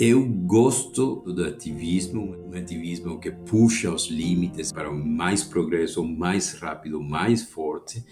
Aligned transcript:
Eu 0.00 0.26
gosto 0.26 1.16
do 1.26 1.44
ativismo, 1.44 2.34
um 2.50 2.56
ativismo 2.56 3.20
que 3.20 3.30
puxa 3.30 3.92
os 3.92 4.06
limites 4.06 4.72
para 4.72 4.90
mais 4.90 5.44
progresso, 5.44 6.02
mais 6.02 6.54
rápido, 6.54 7.02
mais 7.02 7.42
forte 7.42 8.02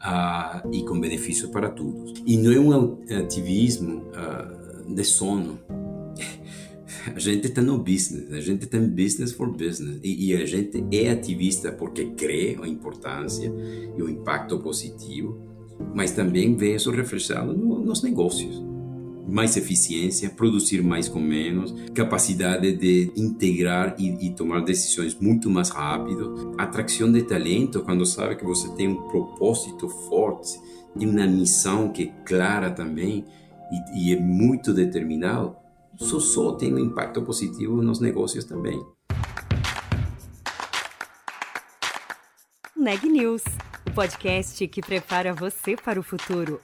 uh, 0.00 0.66
e 0.72 0.82
com 0.86 0.98
benefício 0.98 1.50
para 1.50 1.68
todos. 1.68 2.22
E 2.24 2.38
não 2.38 2.72
é 2.72 2.78
um 2.78 2.98
ativismo 3.18 4.04
uh, 4.14 4.94
de 4.94 5.04
sono. 5.04 5.60
A 7.14 7.18
gente 7.18 7.48
está 7.48 7.60
no 7.60 7.78
business, 7.78 8.32
a 8.32 8.40
gente 8.40 8.66
tem 8.66 8.84
business 8.88 9.30
for 9.30 9.48
business. 9.48 10.00
E, 10.02 10.32
e, 10.32 10.34
a 10.34 10.44
gente 10.44 10.84
é 10.90 11.10
ativista 11.10 11.70
porque 11.70 12.06
crê 12.06 12.58
a 12.60 12.66
importância 12.66 13.46
e 13.96 14.02
o 14.02 14.08
impacto 14.08 14.58
positivo, 14.58 15.38
mas 15.94 16.10
também 16.10 16.56
vê 16.56 16.74
isso 16.74 16.90
refletido 16.90 17.52
no, 17.52 17.78
nos 17.78 18.02
negócios 18.02 18.65
mais 19.26 19.56
eficiência, 19.56 20.30
produzir 20.30 20.82
mais 20.82 21.08
com 21.08 21.20
menos, 21.20 21.74
capacidade 21.92 22.72
de 22.72 23.12
integrar 23.16 23.96
e, 23.98 24.26
e, 24.26 24.30
tomar 24.30 24.60
decisões 24.60 25.14
muito 25.14 25.50
mais 25.50 25.70
rápido, 25.70 26.54
atração 26.56 27.10
de 27.10 27.22
talento 27.22 27.82
quando 27.82 28.06
sabe 28.06 28.36
que 28.36 28.44
você 28.44 28.68
tem 28.74 28.88
um 28.88 29.08
propósito 29.08 29.88
forte, 29.88 30.58
tem 30.96 31.08
uma 31.08 31.26
missão 31.26 31.90
que 31.90 32.04
é 32.04 32.24
clara 32.24 32.70
também 32.70 33.24
e, 33.94 34.10
e 34.10 34.14
é 34.14 34.20
muito 34.20 34.72
determinado, 34.72 35.56
só 35.96 36.20
só 36.20 36.52
tem 36.52 36.72
um 36.72 36.78
impacto 36.78 37.22
positivo 37.22 37.82
nos 37.82 38.00
negócios 38.00 38.44
também. 38.44 38.80
Neg 42.76 43.08
News, 43.08 43.42
o 43.86 43.90
podcast 43.92 44.68
que 44.68 44.80
prepara 44.80 45.34
você 45.34 45.74
para 45.74 45.98
o 45.98 46.02
futuro. 46.02 46.60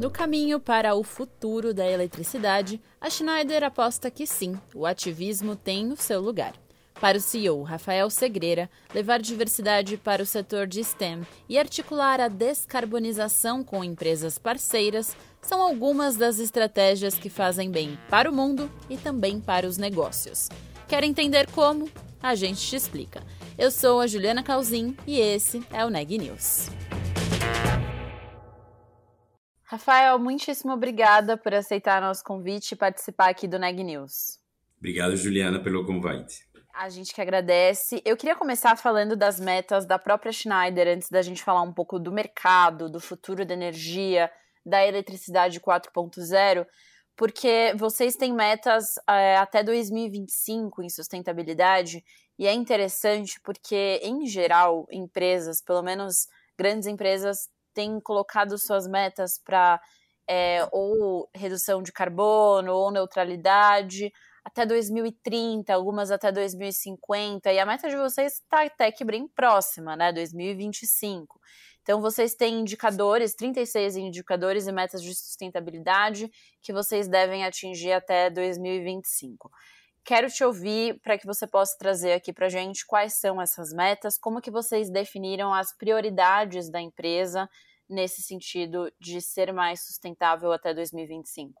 No 0.00 0.10
caminho 0.10 0.60
para 0.60 0.94
o 0.94 1.02
futuro 1.02 1.72
da 1.72 1.86
eletricidade, 1.86 2.80
a 3.00 3.08
Schneider 3.08 3.64
aposta 3.64 4.10
que 4.10 4.26
sim, 4.26 4.54
o 4.74 4.86
ativismo 4.86 5.56
tem 5.56 5.90
o 5.90 5.96
seu 5.96 6.20
lugar. 6.20 6.52
Para 7.00 7.18
o 7.18 7.20
CEO 7.20 7.62
Rafael 7.62 8.08
Segreira, 8.08 8.70
levar 8.94 9.20
diversidade 9.20 9.96
para 9.96 10.22
o 10.22 10.26
setor 10.26 10.66
de 10.66 10.82
STEM 10.82 11.26
e 11.48 11.58
articular 11.58 12.20
a 12.20 12.28
descarbonização 12.28 13.62
com 13.62 13.84
empresas 13.84 14.38
parceiras 14.38 15.16
são 15.42 15.60
algumas 15.60 16.16
das 16.16 16.38
estratégias 16.38 17.14
que 17.14 17.28
fazem 17.28 17.70
bem 17.70 17.98
para 18.08 18.30
o 18.30 18.34
mundo 18.34 18.70
e 18.88 18.96
também 18.96 19.40
para 19.40 19.66
os 19.66 19.76
negócios. 19.76 20.48
Quer 20.88 21.04
entender 21.04 21.50
como? 21.50 21.90
A 22.22 22.34
gente 22.34 22.60
te 22.60 22.76
explica. 22.76 23.22
Eu 23.58 23.70
sou 23.70 24.00
a 24.00 24.06
Juliana 24.06 24.42
Calzin 24.42 24.94
e 25.06 25.18
esse 25.18 25.66
é 25.72 25.82
o 25.82 25.88
Neg 25.88 26.18
News. 26.18 26.68
Rafael, 29.64 30.18
muitíssimo 30.18 30.74
obrigada 30.74 31.38
por 31.38 31.54
aceitar 31.54 32.02
nosso 32.02 32.22
convite 32.22 32.72
e 32.72 32.76
participar 32.76 33.30
aqui 33.30 33.48
do 33.48 33.58
Neg 33.58 33.82
News. 33.82 34.38
Obrigado, 34.76 35.16
Juliana, 35.16 35.58
pelo 35.58 35.86
convite. 35.86 36.46
A 36.74 36.90
gente 36.90 37.14
que 37.14 37.20
agradece. 37.22 38.02
Eu 38.04 38.14
queria 38.14 38.36
começar 38.36 38.76
falando 38.76 39.16
das 39.16 39.40
metas 39.40 39.86
da 39.86 39.98
própria 39.98 40.32
Schneider, 40.32 40.88
antes 40.88 41.08
da 41.08 41.22
gente 41.22 41.42
falar 41.42 41.62
um 41.62 41.72
pouco 41.72 41.98
do 41.98 42.12
mercado, 42.12 42.90
do 42.90 43.00
futuro 43.00 43.46
da 43.46 43.54
energia, 43.54 44.30
da 44.66 44.86
eletricidade 44.86 45.60
4.0, 45.60 46.66
porque 47.16 47.72
vocês 47.78 48.16
têm 48.16 48.34
metas 48.34 48.96
é, 49.08 49.36
até 49.38 49.62
2025 49.62 50.82
em 50.82 50.90
sustentabilidade, 50.90 52.04
e 52.38 52.46
é 52.46 52.52
interessante 52.52 53.40
porque, 53.42 54.00
em 54.02 54.26
geral, 54.26 54.86
empresas, 54.90 55.62
pelo 55.62 55.82
menos 55.82 56.28
grandes 56.58 56.86
empresas, 56.86 57.48
tem 57.72 58.00
colocado 58.00 58.58
suas 58.58 58.86
metas 58.86 59.38
para 59.44 59.80
é, 60.28 60.66
ou 60.72 61.28
redução 61.34 61.82
de 61.82 61.92
carbono 61.92 62.72
ou 62.72 62.90
neutralidade 62.90 64.12
até 64.44 64.64
2030, 64.64 65.74
algumas 65.74 66.10
até 66.12 66.30
2050, 66.30 67.52
e 67.52 67.58
a 67.58 67.66
meta 67.66 67.88
de 67.88 67.96
vocês 67.96 68.34
está 68.34 68.64
até 68.64 68.92
que 68.92 69.04
bem 69.04 69.26
próxima, 69.26 69.96
né? 69.96 70.12
2025. 70.12 71.40
Então, 71.82 72.00
vocês 72.00 72.34
têm 72.34 72.60
indicadores, 72.60 73.34
36 73.34 73.96
indicadores 73.96 74.66
e 74.68 74.72
metas 74.72 75.02
de 75.02 75.14
sustentabilidade 75.14 76.30
que 76.62 76.72
vocês 76.72 77.08
devem 77.08 77.44
atingir 77.44 77.92
até 77.92 78.30
2025. 78.30 79.50
Quero 80.06 80.28
te 80.28 80.44
ouvir 80.44 81.00
para 81.02 81.18
que 81.18 81.26
você 81.26 81.48
possa 81.48 81.76
trazer 81.76 82.12
aqui 82.12 82.32
para 82.32 82.46
a 82.46 82.48
gente 82.48 82.86
quais 82.86 83.14
são 83.14 83.42
essas 83.42 83.72
metas, 83.72 84.16
como 84.16 84.40
que 84.40 84.52
vocês 84.52 84.88
definiram 84.88 85.52
as 85.52 85.76
prioridades 85.76 86.70
da 86.70 86.80
empresa 86.80 87.48
nesse 87.90 88.22
sentido 88.22 88.88
de 89.00 89.20
ser 89.20 89.52
mais 89.52 89.84
sustentável 89.84 90.52
até 90.52 90.72
2025. 90.72 91.60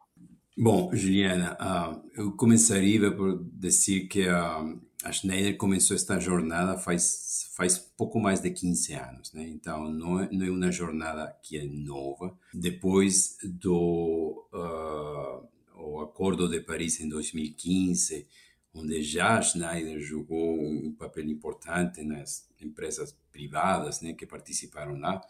Bom, 0.56 0.94
Juliana, 0.94 1.56
uh, 1.60 2.10
eu 2.14 2.36
começaria 2.36 3.10
por 3.10 3.44
dizer 3.52 4.06
que 4.06 4.28
uh, 4.28 4.80
a 5.02 5.12
Schneider 5.12 5.56
começou 5.56 5.96
esta 5.96 6.18
jornada 6.20 6.78
faz 6.78 7.50
faz 7.56 7.78
pouco 7.78 8.20
mais 8.20 8.40
de 8.40 8.50
15 8.50 8.94
anos, 8.94 9.32
né? 9.32 9.46
Então 9.48 9.90
não 9.90 10.20
é, 10.20 10.28
não 10.30 10.46
é 10.46 10.50
uma 10.50 10.70
jornada 10.70 11.36
que 11.42 11.58
é 11.58 11.64
nova. 11.64 12.38
Depois 12.54 13.36
do 13.42 14.46
uh, 14.52 15.55
o 15.86 16.00
Acordo 16.00 16.48
de 16.48 16.60
Paris 16.60 17.00
em 17.00 17.08
2015, 17.08 18.26
onde 18.74 19.02
já 19.02 19.40
Schneider 19.40 20.00
jogou 20.00 20.60
um 20.60 20.92
papel 20.92 21.24
importante 21.24 22.02
nas 22.02 22.48
empresas 22.60 23.16
privadas, 23.32 24.00
né, 24.00 24.12
que 24.12 24.26
participaram 24.26 24.98
lá, 24.98 25.20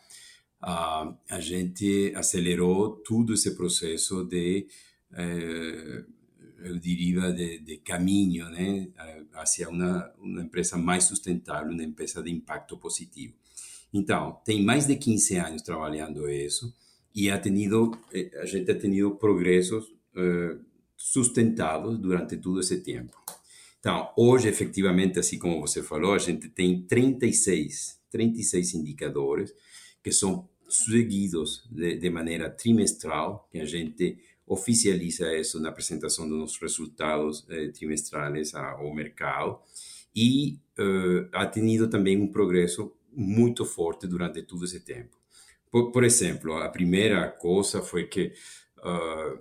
uh, 0.62 1.16
a 1.28 1.41
gente 1.41 2.12
acelerou 2.16 2.97
todo 2.97 3.34
esse 3.34 3.55
processo 3.55 4.25
de, 4.25 4.66
eh, 5.12 6.05
eu 6.59 6.78
diria, 6.78 7.33
de, 7.33 7.59
de 7.59 7.77
caminho, 7.78 8.49
né, 8.49 8.89
hacia 9.34 9.69
uma, 9.69 10.12
uma 10.19 10.43
empresa 10.43 10.77
mais 10.77 11.05
sustentável, 11.05 11.72
uma 11.72 11.84
empresa 11.84 12.22
de 12.22 12.31
impacto 12.31 12.77
positivo. 12.77 13.34
Então, 13.93 14.41
tem 14.45 14.62
mais 14.65 14.87
de 14.87 14.97
15 14.97 15.37
anos 15.37 15.62
trabalhando 15.62 16.28
isso 16.28 16.75
e 17.15 17.31
ha 17.31 17.39
tenido, 17.39 17.93
eh, 18.12 18.31
a 18.41 18.45
gente 18.45 18.71
ha 18.71 18.78
tenido 18.78 19.16
progressos 19.16 19.96
eh, 20.16 20.56
sustentados 20.97 21.99
durante 21.99 22.37
todo 22.37 22.60
esse 22.60 22.81
tempo. 22.81 23.16
Então, 23.78 24.10
hoje, 24.16 24.49
efetivamente, 24.49 25.19
assim 25.19 25.38
como 25.38 25.60
você 25.60 25.82
falou, 25.82 26.15
a 26.15 26.19
gente 26.19 26.49
tem 26.49 26.82
36, 26.82 28.00
36 28.10 28.75
indicadores 28.75 29.54
que 30.03 30.10
são 30.10 30.49
seguidos 30.69 31.65
de, 31.71 31.97
de 31.97 32.10
maneira 32.10 32.50
trimestral, 32.50 33.49
que 33.50 33.59
a 33.59 33.65
gente 33.65 34.19
oficializa 34.47 35.37
isso 35.37 35.60
na 35.60 35.69
apresentação 35.69 36.28
dos 36.28 36.38
nossos 36.38 36.59
resultados 36.59 37.44
eh, 37.48 37.69
trimestrais 37.69 38.54
ao 38.54 38.94
mercado 38.94 39.59
e 40.15 40.59
uh, 40.78 41.28
ha 41.33 41.44
tenido 41.47 41.91
também 41.91 42.16
um 42.16 42.28
progresso 42.28 42.93
muito 43.12 43.65
forte 43.66 44.06
durante 44.06 44.43
todo 44.43 44.65
esse 44.65 44.81
tempo. 44.81 45.16
Por, 45.71 45.91
por 45.91 46.04
exemplo, 46.04 46.54
a 46.54 46.69
primeira 46.69 47.28
coisa 47.28 47.83
foi 47.83 48.06
que 48.06 48.33
uh, 48.78 49.38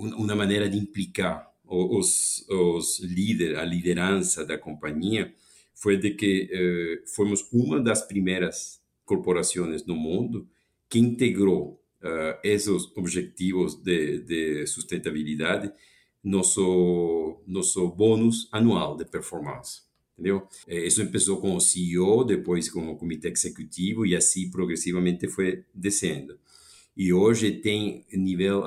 uma 0.00 0.34
maneira 0.34 0.68
de 0.68 0.78
implicar 0.78 1.50
os, 1.64 2.44
os 2.48 3.00
líderes, 3.00 3.58
a 3.58 3.64
liderança 3.64 4.44
da 4.44 4.58
companhia, 4.58 5.32
foi 5.74 5.96
de 5.96 6.10
que 6.10 6.50
uh, 6.52 7.08
fomos 7.14 7.46
uma 7.52 7.80
das 7.80 8.02
primeiras 8.02 8.80
corporações 9.04 9.84
no 9.86 9.94
mundo 9.94 10.48
que 10.88 10.98
integrou 10.98 11.80
uh, 12.02 12.38
esses 12.42 12.86
objetivos 12.96 13.76
de, 13.76 14.18
de 14.20 14.66
sustentabilidade 14.66 15.72
nosso 16.22 17.42
nosso 17.46 17.88
bônus 17.88 18.46
anual 18.52 18.94
de 18.94 19.06
performance 19.06 19.90
entendeu? 20.20 20.46
Eh, 20.68 20.86
isso 20.86 21.04
começou 21.06 21.40
com 21.40 21.56
o 21.56 21.60
CEO, 21.60 22.24
depois 22.24 22.68
com 22.68 22.90
o 22.90 22.96
comitê 22.96 23.28
executivo 23.28 24.04
e 24.04 24.14
assim 24.14 24.50
progressivamente 24.50 25.26
foi 25.28 25.64
descendo. 25.74 26.38
E 26.94 27.12
hoje 27.12 27.50
tem 27.52 28.04
nível 28.12 28.66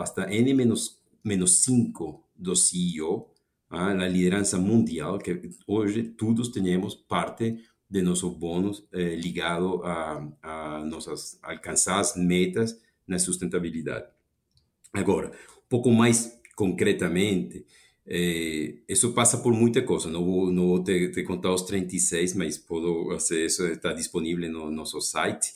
hasta 1.23 1.71
N-5 1.71 2.19
do 2.35 2.55
CEO, 2.55 3.31
ah, 3.69 3.93
liderança 3.93 4.57
mundial, 4.57 5.17
que 5.17 5.49
hoje 5.65 6.03
todos 6.03 6.49
temos 6.49 6.95
parte 6.95 7.57
de 7.89 8.01
nosso 8.01 8.29
bônus 8.31 8.83
eh, 8.91 9.15
ligado 9.15 9.83
a, 9.83 10.27
a 10.41 10.85
nossas 10.85 11.39
alcançadas 11.41 12.15
metas 12.15 12.79
na 13.07 13.19
sustentabilidade. 13.19 14.07
Agora, 14.91 15.29
um 15.29 15.69
pouco 15.69 15.91
mais 15.91 16.39
concretamente, 16.55 17.65
eh, 18.05 18.79
isso 18.87 19.13
passa 19.13 19.37
por 19.37 19.53
muita 19.53 19.81
coisa. 19.83 20.09
Não 20.09 20.23
vou, 20.25 20.51
não 20.51 20.67
vou 20.67 20.83
te, 20.83 21.23
contar 21.23 21.53
os 21.53 21.63
36, 21.63 22.35
mas 22.35 22.57
podo, 22.57 23.15
isso 23.15 23.65
está 23.67 23.93
disponível 23.93 24.51
no 24.51 24.71
nosso 24.71 24.99
site. 25.01 25.53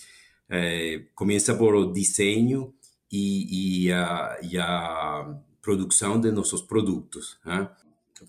Eh, 0.49 1.05
começa 1.15 1.55
por 1.55 1.75
o 1.75 1.85
desenho 1.91 2.73
e, 3.11 3.85
e, 3.85 3.91
a, 3.91 4.39
e 4.43 4.57
a 4.57 5.37
produção 5.67 6.17
de 6.17 6.31
nossos 6.31 6.61
produtos. 6.61 7.37
Né? 7.45 7.69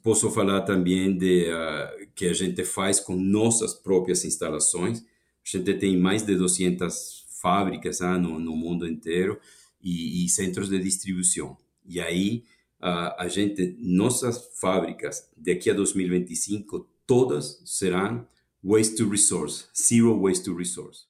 Posso 0.03 0.29
falar 0.29 0.63
também 0.63 1.17
de 1.17 1.47
uh, 1.49 2.09
que 2.13 2.27
a 2.27 2.33
gente 2.33 2.65
faz 2.65 2.99
com 2.99 3.15
nossas 3.15 3.73
próprias 3.75 4.25
instalações. 4.25 5.05
gente 5.45 5.75
tem 5.75 5.97
mais 5.97 6.25
de 6.25 6.35
200 6.35 7.27
fábricas 7.41 8.01
ah, 8.01 8.19
no, 8.19 8.41
no 8.41 8.57
mundo 8.57 8.89
inteiro 8.89 9.39
e, 9.81 10.25
e, 10.25 10.29
centros 10.29 10.69
de 10.69 10.81
distribuição. 10.81 11.57
E 11.87 12.01
aí 12.01 12.43
a, 12.81 13.23
a 13.23 13.29
gente, 13.29 13.77
nossas 13.79 14.51
fábricas 14.61 15.31
daqui 15.37 15.71
a 15.71 15.75
2025 15.75 16.89
todas 17.07 17.63
serão 17.65 18.27
waste 18.65 18.97
to 18.97 19.09
resource, 19.09 19.67
zero 19.77 20.21
waste 20.21 20.45
to 20.45 20.57
resource. 20.57 21.05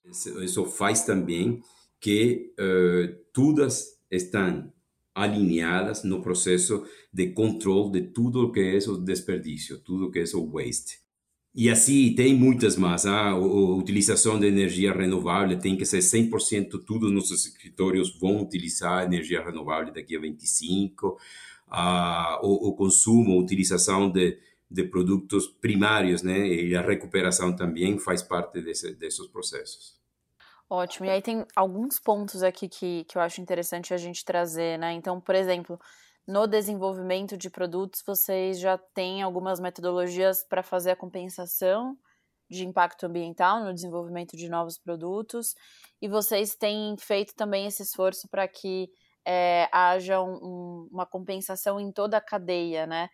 Isso 0.44 0.66
faz 0.66 1.06
também 1.06 1.62
que 1.98 2.52
uh, 2.60 3.16
todas 3.32 3.96
estão 4.10 4.70
alinhadas 5.22 6.04
no 6.04 6.22
processo 6.22 6.84
de 7.12 7.28
controle 7.32 8.00
de 8.00 8.08
tudo 8.08 8.44
o 8.44 8.52
que 8.52 8.60
é 8.60 8.78
o 8.90 8.96
desperdício, 8.96 9.78
tudo 9.78 10.06
o 10.06 10.10
que 10.10 10.20
é 10.20 10.24
o 10.34 10.50
waste. 10.50 10.98
E 11.54 11.68
assim, 11.70 12.14
tem 12.14 12.34
muitas 12.34 12.76
mais. 12.76 13.04
Ah, 13.04 13.30
a, 13.30 13.38
utilização 13.38 14.38
de 14.38 14.46
energia 14.46 14.92
renovável 14.92 15.58
tem 15.58 15.76
que 15.76 15.84
ser 15.84 15.98
100%, 15.98 16.84
todos 16.86 17.08
os 17.08 17.12
nossos 17.12 17.46
escritórios 17.46 18.16
vão 18.18 18.40
utilizar 18.42 19.04
energia 19.04 19.44
renovável 19.44 19.92
daqui 19.92 20.16
a 20.16 20.20
25. 20.20 21.18
Ah, 21.66 22.38
o, 22.42 22.68
o 22.68 22.76
consumo, 22.76 23.32
a 23.32 23.42
utilização 23.42 24.10
de, 24.10 24.38
de 24.70 24.84
produtos 24.84 25.48
primários, 25.48 26.22
né? 26.22 26.46
E 26.46 26.76
a 26.76 26.82
recuperação 26.82 27.54
também 27.56 27.98
faz 27.98 28.22
parte 28.22 28.62
desse, 28.62 28.94
desses 28.94 29.26
processos. 29.26 29.98
Ótimo. 30.70 31.06
E 31.06 31.10
aí 31.10 31.22
tem 31.22 31.46
alguns 31.56 31.98
pontos 31.98 32.42
aqui 32.42 32.68
que, 32.68 33.04
que 33.04 33.16
eu 33.16 33.22
acho 33.22 33.40
interessante 33.40 33.94
a 33.94 33.96
gente 33.96 34.24
trazer, 34.24 34.78
né? 34.78 34.92
Então, 34.92 35.18
por 35.20 35.34
exemplo, 35.34 35.78
no 36.26 36.46
desenvolvimento 36.46 37.38
de 37.38 37.48
produtos, 37.48 38.02
vocês 38.06 38.60
já 38.60 38.76
têm 38.76 39.22
algumas 39.22 39.58
metodologias 39.60 40.44
para 40.44 40.62
fazer 40.62 40.90
a 40.90 40.96
compensação 40.96 41.96
de 42.50 42.66
impacto 42.66 43.06
ambiental 43.06 43.64
no 43.64 43.72
desenvolvimento 43.72 44.36
de 44.36 44.48
novos 44.48 44.78
produtos, 44.78 45.54
e 46.00 46.08
vocês 46.08 46.54
têm 46.54 46.96
feito 46.98 47.34
também 47.34 47.66
esse 47.66 47.82
esforço 47.82 48.28
para 48.28 48.46
que 48.48 48.90
é, 49.26 49.68
haja 49.72 50.20
um, 50.22 50.34
um, 50.34 50.88
uma 50.90 51.06
compensação 51.06 51.78
em 51.80 51.92
toda 51.92 52.16
a 52.18 52.20
cadeia, 52.20 52.86
né? 52.86 53.08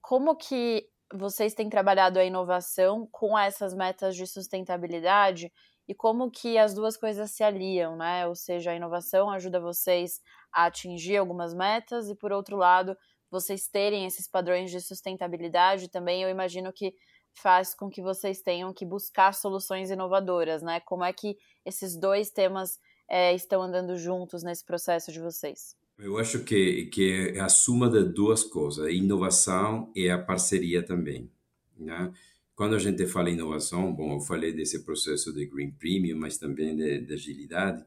Como 0.00 0.36
que 0.36 0.86
vocês 1.14 1.54
têm 1.54 1.70
trabalhado 1.70 2.18
a 2.18 2.24
inovação 2.24 3.08
com 3.10 3.38
essas 3.38 3.74
metas 3.74 4.14
de 4.14 4.26
sustentabilidade 4.26 5.50
e 5.88 5.94
como 5.94 6.30
que 6.30 6.58
as 6.58 6.74
duas 6.74 6.96
coisas 6.96 7.30
se 7.30 7.42
aliam, 7.42 7.96
né? 7.96 8.26
Ou 8.26 8.34
seja, 8.34 8.70
a 8.70 8.76
inovação 8.76 9.30
ajuda 9.30 9.58
vocês 9.58 10.20
a 10.52 10.66
atingir 10.66 11.16
algumas 11.16 11.54
metas 11.54 12.10
e 12.10 12.14
por 12.14 12.30
outro 12.30 12.56
lado, 12.56 12.94
vocês 13.30 13.66
terem 13.68 14.04
esses 14.04 14.28
padrões 14.28 14.70
de 14.70 14.80
sustentabilidade 14.80 15.90
também, 15.90 16.22
eu 16.22 16.30
imagino 16.30 16.72
que 16.72 16.94
faz 17.34 17.74
com 17.74 17.88
que 17.88 18.02
vocês 18.02 18.42
tenham 18.42 18.72
que 18.72 18.84
buscar 18.84 19.32
soluções 19.32 19.90
inovadoras, 19.90 20.62
né? 20.62 20.80
Como 20.80 21.04
é 21.04 21.12
que 21.12 21.36
esses 21.64 21.96
dois 21.96 22.30
temas 22.30 22.78
é, 23.08 23.34
estão 23.34 23.62
andando 23.62 23.96
juntos 23.96 24.42
nesse 24.42 24.64
processo 24.64 25.10
de 25.10 25.20
vocês? 25.20 25.76
Eu 25.98 26.18
acho 26.18 26.44
que, 26.44 26.86
que 26.86 27.32
é 27.34 27.40
a 27.40 27.48
suma 27.48 27.88
de 27.88 28.04
duas 28.04 28.44
coisas, 28.44 28.92
inovação 28.92 29.90
e 29.94 30.08
a 30.10 30.18
parceria 30.18 30.82
também. 30.84 31.30
Né? 31.76 32.12
Quando 32.58 32.74
a 32.74 32.78
gente 32.80 33.06
fala 33.06 33.30
em 33.30 33.34
inovação, 33.34 33.94
bom, 33.94 34.14
eu 34.14 34.20
falei 34.20 34.52
desse 34.52 34.80
processo 34.80 35.32
de 35.32 35.46
Green 35.46 35.70
Premium, 35.70 36.18
mas 36.18 36.38
também 36.38 36.74
de, 36.74 37.02
de 37.02 37.14
agilidade. 37.14 37.84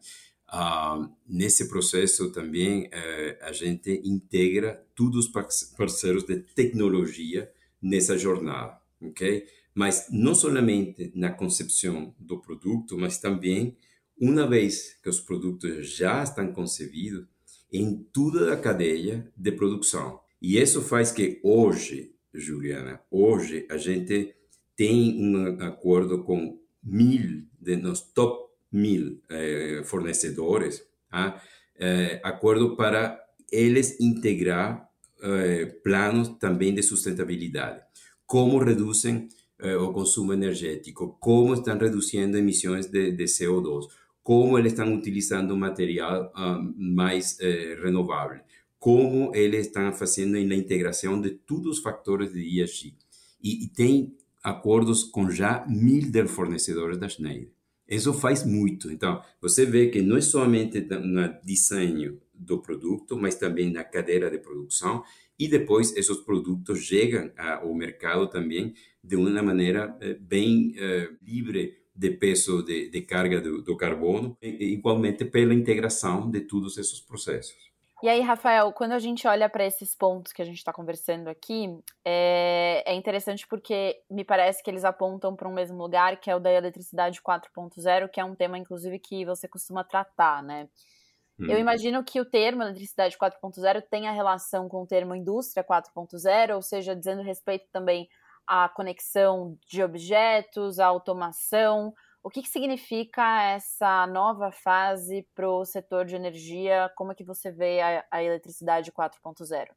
Uh, 0.48 1.12
nesse 1.28 1.68
processo 1.68 2.32
também 2.32 2.86
uh, 2.86 3.38
a 3.42 3.52
gente 3.52 4.02
integra 4.06 4.82
todos 4.96 5.26
os 5.26 5.72
parceiros 5.76 6.24
de 6.24 6.38
tecnologia 6.38 7.52
nessa 7.82 8.18
jornada, 8.18 8.80
ok? 9.02 9.46
Mas 9.76 10.08
não 10.10 10.34
somente 10.34 11.12
na 11.16 11.32
concepção 11.32 12.16
do 12.18 12.40
produto, 12.40 12.98
mas 12.98 13.18
também 13.18 13.76
uma 14.18 14.48
vez 14.48 14.98
que 15.04 15.10
os 15.10 15.20
produtos 15.20 15.86
já 15.90 16.24
estão 16.24 16.50
concebidos 16.54 17.28
em 17.74 18.02
toda 18.14 18.54
a 18.54 18.58
cadeia 18.58 19.30
de 19.36 19.52
produção. 19.52 20.22
E 20.42 20.58
isso 20.58 20.82
faz 20.82 21.12
que 21.12 21.42
hoje, 21.44 22.16
Juliana, 22.34 23.02
hoje 23.12 23.68
a 23.70 23.76
gente 23.76 24.34
tem 24.82 25.24
um 25.24 25.62
acordo 25.62 26.24
com 26.24 26.60
mil 26.84 27.44
de 27.62 27.76
nos 27.76 28.02
top 28.02 28.50
mil 28.72 29.22
eh, 29.30 29.84
fornecedores, 29.86 30.84
ah, 31.12 31.40
eh, 31.78 32.20
acordo 32.24 32.76
para 32.76 33.16
eles 33.52 34.00
integrar 34.00 34.90
eh, 35.22 35.68
planos 35.84 36.30
também 36.40 36.74
de 36.74 36.82
sustentabilidade, 36.82 37.80
como 38.26 38.58
reduzem 38.58 39.30
eh, 39.60 39.78
o 39.78 39.94
consumo 39.94 40.34
energético, 40.34 41.16
como 41.20 41.54
estão 41.54 41.78
reduzindo 41.78 42.36
emissões 42.36 42.88
de, 42.88 43.12
de 43.12 43.26
CO2, 43.26 43.86
como 44.24 44.58
eles 44.58 44.72
estão 44.72 44.92
utilizando 44.96 45.56
material 45.56 46.34
uh, 46.36 46.74
mais 46.76 47.40
eh, 47.40 47.78
renovável, 47.84 48.40
como 48.80 49.32
eles 49.36 49.68
estão 49.68 49.94
fazendo 49.94 50.44
na 50.44 50.56
integração 50.56 51.22
de 51.22 51.30
todos 51.30 51.78
os 51.78 51.84
fatores 51.84 52.34
de 52.34 52.64
ESG. 52.64 52.96
E, 53.44 53.66
e 53.66 53.68
tem 53.68 54.16
acordos 54.44 55.04
com 55.04 55.30
já 55.30 55.66
mil 55.68 56.28
fornecedores 56.28 56.98
da 56.98 57.08
Schneider. 57.08 57.50
Isso 57.88 58.14
faz 58.14 58.46
muito. 58.46 58.90
Então, 58.90 59.22
você 59.42 59.66
vê 59.66 59.90
que 59.90 60.02
não 60.02 60.16
é 60.16 60.22
somente 60.22 60.80
no 60.80 61.34
desenho 61.44 62.22
do 62.34 62.62
produto, 62.62 63.18
mas 63.18 63.36
também 63.36 63.72
na 63.72 63.84
cadeira 63.84 64.32
de 64.32 64.38
produção 64.40 65.04
e 65.38 65.48
depois 65.48 65.96
esses 65.98 66.18
produtos 66.18 66.84
chegam 66.84 67.32
ao 67.36 67.74
mercado 67.74 68.28
também 68.28 68.74
de 69.04 69.16
uma 69.16 69.42
maneira 69.42 69.98
eh, 70.00 70.14
bem 70.14 70.74
eh, 70.78 71.10
livre 71.22 71.82
de 71.96 72.12
peso 72.12 72.64
de, 72.64 72.90
de 72.90 73.02
carga 73.02 73.42
do, 73.42 73.62
do 73.62 73.76
carbono, 73.76 74.38
igualmente 74.42 75.26
pela 75.26 75.54
integração 75.54 76.30
de 76.30 76.42
todos 76.42 76.78
esses 76.78 77.00
processos. 77.00 77.71
E 78.04 78.10
aí, 78.10 78.20
Rafael, 78.22 78.72
quando 78.74 78.94
a 78.94 79.00
gente 79.00 79.28
olha 79.28 79.48
para 79.48 79.64
esses 79.64 79.94
pontos 79.94 80.34
que 80.34 80.42
a 80.42 80.46
gente 80.46 80.58
está 80.58 80.74
conversando 80.74 81.28
aqui, 81.28 81.68
é, 82.04 82.84
é, 82.84 82.96
interessante 82.96 83.46
porque 83.48 84.02
me 84.10 84.24
parece 84.24 84.64
que 84.64 84.72
eles 84.72 84.84
apontam 84.84 85.36
para 85.36 85.48
um 85.48 85.54
mesmo 85.54 85.78
lugar, 85.78 86.18
que 86.18 86.30
é 86.30 86.36
o 86.36 86.40
da 86.40 86.52
eletricidade 86.52 87.22
4.0, 87.22 88.10
que 88.10 88.20
é 88.20 88.26
um 88.26 88.34
tema, 88.34 88.58
inclusive, 88.58 88.98
que 88.98 89.24
você 89.24 89.48
costuma 89.48 89.84
tratar, 89.84 90.42
né? 90.42 90.68
Hum. 91.40 91.46
Eu 91.48 91.60
imagino 91.60 92.04
que 92.04 92.20
o 92.20 92.26
termo 92.26 92.64
eletricidade 92.64 93.16
4.0 93.18 93.84
tenha 93.88 94.12
relação 94.12 94.68
com 94.68 94.82
o 94.82 94.88
termo 94.88 95.14
indústria 95.14 95.64
4.0, 95.64 96.56
ou 96.56 96.62
seja, 96.64 96.96
dizendo 96.96 97.22
respeito 97.22 97.68
também 97.72 98.10
à 98.48 98.68
conexão 98.68 99.56
de 99.68 99.84
objetos, 99.84 100.80
à 100.80 100.88
automação, 100.88 101.94
o 102.24 102.30
que, 102.30 102.42
que 102.42 102.50
significa 102.50 103.44
essa 103.44 104.06
nova 104.08 104.52
fase 104.52 105.26
para 105.34 105.50
o 105.50 105.66
setor 105.66 106.06
de 106.06 106.16
energia? 106.16 106.92
Como 106.96 107.12
é 107.12 107.16
que 107.16 107.24
você 107.24 107.52
vê 107.52 107.82
a, 107.82 108.06
a 108.12 108.24
eletricidade 108.24 108.92
4.0? 108.92 109.68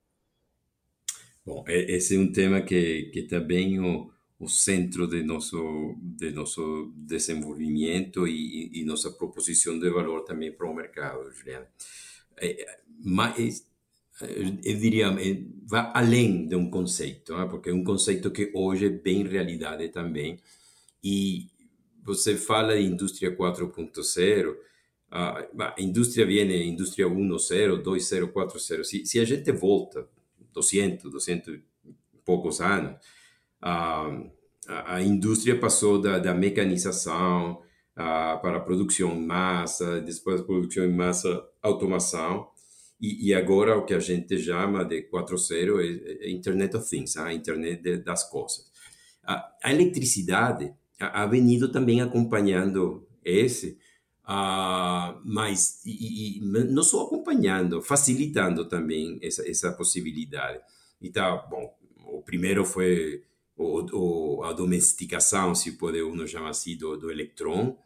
Bom, 1.45 1.64
esse 1.66 2.16
é 2.16 2.18
um 2.18 2.33
tema 2.33 2.62
que, 2.62 3.11
que 3.12 3.40
bem 3.40 3.80
o, 3.80 4.11
o 4.38 4.49
centro 4.49 5.07
de 5.07 5.23
nosso, 5.23 5.97
de 6.00 6.30
nosso 6.30 6.92
desenvolvimento 6.97 8.26
e, 8.26 8.71
e 8.80 8.85
nossa 8.85 9.11
proposição 9.11 9.78
de 9.78 9.90
valor 9.90 10.25
também 10.25 10.52
para 10.52 10.71
o 10.71 10.75
mercado, 10.75 11.30
Juliana. 11.33 11.68
É, 12.37 12.80
mas 13.04 13.66
eu 14.21 14.78
diria, 14.78 15.11
vai 15.66 15.90
além 15.95 16.47
de 16.47 16.57
um 16.57 16.71
conceito, 16.71 17.37
né? 17.37 17.47
porque 17.47 17.71
é 17.71 17.75
um 17.75 17.85
conceito 17.85 18.30
que 18.30 18.50
hoje 18.54 18.87
é 18.87 18.90
bem 18.90 19.26
realidade 19.26 19.88
também. 19.88 20.38
E, 21.02 21.49
você 22.04 22.37
fala 22.37 22.76
de 22.76 22.82
indústria 22.82 23.34
4.0, 23.34 24.54
a 25.11 25.75
indústria 25.78 26.26
viene 26.26 26.66
indústria 26.66 27.06
1.0, 27.06 27.82
2.0, 27.82 28.32
4.0. 28.32 28.84
Se, 28.84 29.06
se 29.06 29.20
a 29.20 29.25
gente 29.25 29.50
volta 29.52 30.06
200, 30.52 31.11
200 31.11 31.54
e 31.54 31.62
poucos 32.25 32.61
anos, 32.61 32.96
a, 33.61 34.11
a, 34.68 35.02
indústria 35.02 35.58
passou 35.58 36.00
da, 36.00 36.18
da 36.18 36.34
mecanização 36.34 37.62
a, 37.96 38.37
para 38.37 38.58
a 38.58 38.61
produção 38.61 39.12
em 39.12 39.25
massa, 39.25 40.00
depois 40.00 40.40
a 40.40 40.44
produção 40.44 40.84
em 40.84 40.92
massa, 40.92 41.49
automação, 41.62 42.49
e, 43.00 43.28
e 43.28 43.34
agora 43.34 43.76
o 43.76 43.84
que 43.84 43.94
a 43.94 44.00
gente 44.00 44.38
chama 44.38 44.84
de 44.84 45.08
4.0 45.08 45.80
é, 45.80 46.26
é 46.26 46.30
Internet 46.30 46.76
of 46.76 46.88
Things, 46.88 47.16
a 47.16 47.32
internet 47.32 47.82
de, 47.82 47.99
das 47.99 48.28
coisas. 48.28 48.70
A, 49.23 49.52
a 49.62 49.73
eletricidade 49.73 50.75
ha 51.00 51.26
venido 51.26 51.70
também 51.70 52.00
acompanhando 52.00 53.06
esse, 53.24 53.78
uh, 54.24 55.20
mas 55.24 55.84
e, 55.84 56.38
e, 56.38 56.40
não 56.40 56.82
só 56.82 57.06
acompanhando, 57.06 57.82
facilitando 57.82 58.68
também 58.68 59.18
essa, 59.22 59.48
essa 59.48 59.72
possibilidade. 59.72 60.60
Então, 61.00 61.42
bom, 61.50 61.74
o 62.06 62.22
primeiro 62.22 62.64
foi 62.64 63.22
o, 63.56 64.38
o, 64.38 64.44
a 64.44 64.52
domesticação, 64.52 65.54
se 65.54 65.72
pode 65.72 66.02
uno 66.02 66.26
chamar 66.26 66.50
assim, 66.50 66.76
do, 66.76 66.96
do 66.96 67.10
eletrão, 67.10 67.78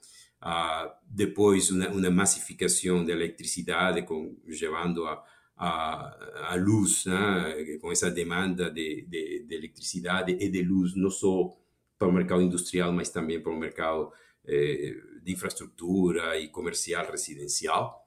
uh, 0.42 0.90
depois 1.06 1.70
uma, 1.70 1.88
uma, 1.88 2.10
massificação 2.10 3.04
da 3.04 3.12
eletricidade, 3.12 4.02
com, 4.02 4.36
levando 4.46 5.06
a, 5.06 5.24
a, 5.56 6.52
a 6.52 6.54
luz, 6.56 7.04
né? 7.06 7.78
com 7.80 7.90
essa 7.90 8.10
demanda 8.10 8.70
de, 8.70 9.06
de, 9.08 9.44
de 9.46 9.54
eletricidade 9.54 10.32
e 10.32 10.48
de 10.48 10.62
luz, 10.62 10.94
não 10.94 11.10
só 11.10 11.50
para 11.99 12.09
o 12.09 12.12
mercado 12.12 12.43
industrial, 12.43 12.93
mas 12.93 13.11
também 13.11 13.40
para 13.40 13.52
o 13.52 13.59
mercado 13.59 14.12
eh, 14.47 14.95
de 15.23 15.33
infraestrutura 15.33 16.38
e 16.38 16.49
comercial 16.49 17.11
residencial. 17.11 18.07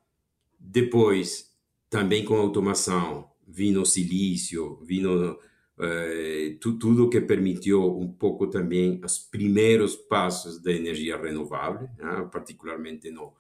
Depois, 0.60 1.52
também 1.90 2.24
com 2.24 2.36
automação, 2.36 3.30
vindo 3.46 3.86
silício, 3.86 4.80
vindo 4.84 5.40
eh, 5.78 6.58
tu, 6.60 6.78
tudo 6.78 7.10
que 7.10 7.20
permitiu 7.20 7.98
um 7.98 8.12
pouco 8.12 8.48
também 8.48 9.02
os 9.04 9.18
primeiros 9.18 9.96
passos 9.96 10.62
da 10.62 10.72
energia 10.72 11.18
renovável, 11.18 11.90
né? 11.98 12.30
particularmente 12.32 13.12
no, 13.12 13.34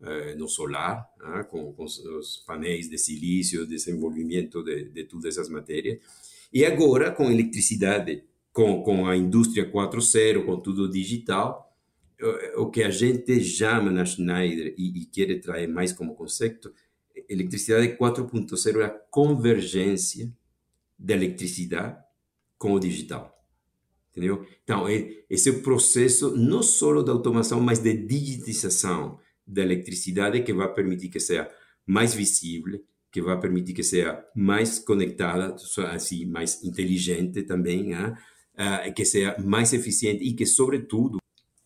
eh, 0.00 0.34
no 0.34 0.48
solar, 0.48 1.04
né? 1.18 1.44
com, 1.44 1.72
com, 1.72 1.84
os 1.84 2.44
painéis 2.46 2.88
de 2.88 2.96
silício, 2.96 3.66
desenvolvimento 3.66 4.62
de, 4.62 4.84
de 4.84 5.04
todas 5.04 5.26
essas 5.26 5.48
matérias. 5.48 5.98
E 6.52 6.64
agora, 6.64 7.10
com 7.10 7.30
eletricidade, 7.30 8.24
com, 8.52 8.82
com 8.82 9.06
a 9.06 9.16
indústria 9.16 9.70
4.0, 9.70 10.44
com 10.44 10.60
tudo 10.60 10.90
digital, 10.90 11.70
o 12.56 12.70
que 12.70 12.82
a 12.82 12.90
gente 12.90 13.42
chama 13.42 13.90
na 13.90 14.04
Schneider 14.04 14.74
e, 14.76 15.02
e 15.02 15.04
quer 15.06 15.40
trazer 15.40 15.66
mais 15.66 15.92
como 15.92 16.14
conceito, 16.14 16.72
eletricidade 17.28 17.96
4.0 17.96 18.80
é 18.80 18.84
a 18.84 18.90
convergência 18.90 20.32
da 20.98 21.14
eletricidade 21.14 21.96
com 22.58 22.72
o 22.72 22.80
digital. 22.80 23.36
Entendeu? 24.10 24.46
Então, 24.64 24.88
é, 24.88 25.24
esse 25.30 25.48
é 25.48 25.52
o 25.52 25.62
processo 25.62 26.36
não 26.36 26.62
só 26.62 27.00
da 27.00 27.12
automação, 27.12 27.60
mas 27.60 27.78
de 27.78 27.94
digitização 27.94 29.18
da 29.46 29.62
eletricidade 29.62 30.42
que 30.42 30.52
vai 30.52 30.72
permitir 30.72 31.08
que 31.08 31.20
seja 31.20 31.48
mais 31.86 32.12
visível, 32.12 32.84
que 33.10 33.22
vai 33.22 33.38
permitir 33.40 33.72
que 33.72 33.82
seja 33.82 34.24
mais 34.34 34.78
conectada, 34.78 35.56
assim, 35.92 36.26
mais 36.26 36.62
inteligente 36.62 37.42
também, 37.42 37.88
né? 37.88 38.16
Uh, 38.60 38.92
que 38.92 39.04
seja 39.04 39.36
mais 39.38 39.72
eficiente 39.72 40.22
e 40.22 40.34
que, 40.34 40.44
sobretudo, 40.44 41.18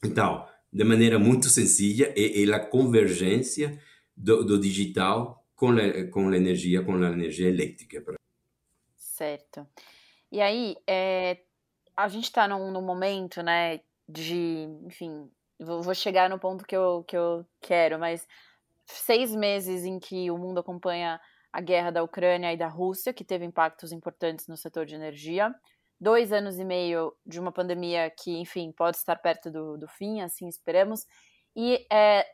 então, 0.05 0.47
de 0.73 0.85
maneira 0.85 1.19
muito 1.19 1.49
sencilla, 1.49 2.07
é, 2.17 2.43
é 2.43 2.55
a 2.55 2.61
convergência 2.61 3.81
do, 4.17 4.45
do 4.45 4.59
digital 4.59 5.45
com 5.57 5.71
a, 5.71 6.11
com 6.11 6.29
a 6.29 6.37
energia, 6.37 6.83
com 6.83 6.95
a 6.95 7.11
energia 7.11 7.49
elétrica. 7.49 8.05
Certo. 8.97 9.67
E 10.31 10.41
aí, 10.41 10.77
é, 10.87 11.39
a 11.97 12.09
gente 12.09 12.25
está 12.25 12.47
num, 12.49 12.71
num, 12.71 12.83
momento, 12.83 13.43
né, 13.43 13.81
de, 14.09 14.69
enfim, 14.85 15.31
vou, 15.59 15.83
vou, 15.83 15.95
chegar 15.95 16.29
no 16.29 16.39
ponto 16.39 16.65
que 16.65 16.77
eu, 16.77 17.05
que 17.05 17.17
eu 17.17 17.47
quero, 17.61 17.99
mas 17.99 18.27
seis 18.85 19.35
meses 19.35 19.85
em 19.85 19.99
que 19.99 20.31
o 20.31 20.37
mundo 20.37 20.59
acompanha 20.59 21.21
a 21.53 21.61
guerra 21.61 21.93
da 21.93 22.03
Ucrânia 22.03 22.53
e 22.53 22.57
da 22.57 22.67
Rússia, 22.67 23.13
que 23.13 23.25
teve 23.25 23.45
impactos 23.45 23.93
importantes 23.93 24.49
no 24.49 24.57
setor 24.57 24.85
de 24.85 24.97
energia, 24.97 25.55
dois 26.05 26.33
anos 26.33 26.59
e 26.59 26.65
meio 26.65 27.13
de 27.27 27.41
uma 27.41 27.51
pandemia 27.51 28.11
que, 28.11 28.37
enfim, 28.37 28.71
pode 28.71 28.99
estar 28.99 29.17
perto 29.17 29.51
do, 29.51 29.79
do 29.79 29.89
fim, 29.89 30.21
assim 30.21 30.47
esperamos, 30.47 31.07
e 31.57 31.87
é, 31.91 32.27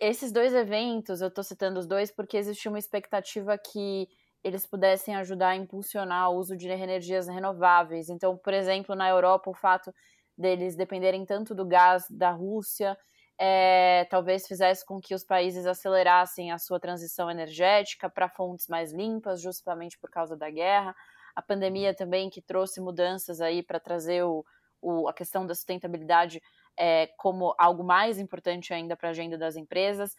esses 0.00 0.30
dois 0.30 0.54
eventos, 0.54 1.20
eu 1.20 1.28
estou 1.28 1.42
citando 1.42 1.80
os 1.80 1.86
dois 1.86 2.10
porque 2.10 2.36
existia 2.36 2.70
uma 2.70 2.78
expectativa 2.78 3.58
que 3.58 4.08
eles 4.44 4.66
pudessem 4.66 5.16
ajudar 5.16 5.50
a 5.50 5.56
impulsionar 5.56 6.30
o 6.30 6.36
uso 6.36 6.56
de 6.56 6.68
energias 6.68 7.28
renováveis. 7.28 8.08
Então, 8.08 8.36
por 8.36 8.52
exemplo, 8.52 8.94
na 8.94 9.08
Europa, 9.08 9.50
o 9.50 9.54
fato 9.54 9.92
deles 10.36 10.76
dependerem 10.76 11.24
tanto 11.24 11.54
do 11.54 11.64
gás 11.64 12.04
da 12.10 12.30
Rússia 12.30 12.96
é, 13.44 14.04
talvez 14.10 14.46
fizesse 14.46 14.86
com 14.86 15.00
que 15.00 15.14
os 15.14 15.24
países 15.24 15.66
acelerassem 15.66 16.52
a 16.52 16.58
sua 16.58 16.78
transição 16.78 17.28
energética 17.30 18.08
para 18.08 18.28
fontes 18.28 18.68
mais 18.68 18.92
limpas, 18.92 19.40
justamente 19.40 19.98
por 19.98 20.10
causa 20.10 20.36
da 20.36 20.48
guerra. 20.48 20.94
A 21.34 21.42
pandemia 21.42 21.94
também 21.94 22.30
que 22.30 22.40
trouxe 22.40 22.80
mudanças 22.80 23.40
aí 23.40 23.62
para 23.62 23.80
trazer 23.80 24.24
o, 24.24 24.44
o, 24.80 25.08
a 25.08 25.12
questão 25.12 25.46
da 25.46 25.54
sustentabilidade 25.54 26.42
é, 26.76 27.08
como 27.16 27.54
algo 27.58 27.84
mais 27.84 28.18
importante 28.18 28.72
ainda 28.72 28.96
para 28.96 29.08
a 29.08 29.10
agenda 29.10 29.38
das 29.38 29.56
empresas. 29.56 30.16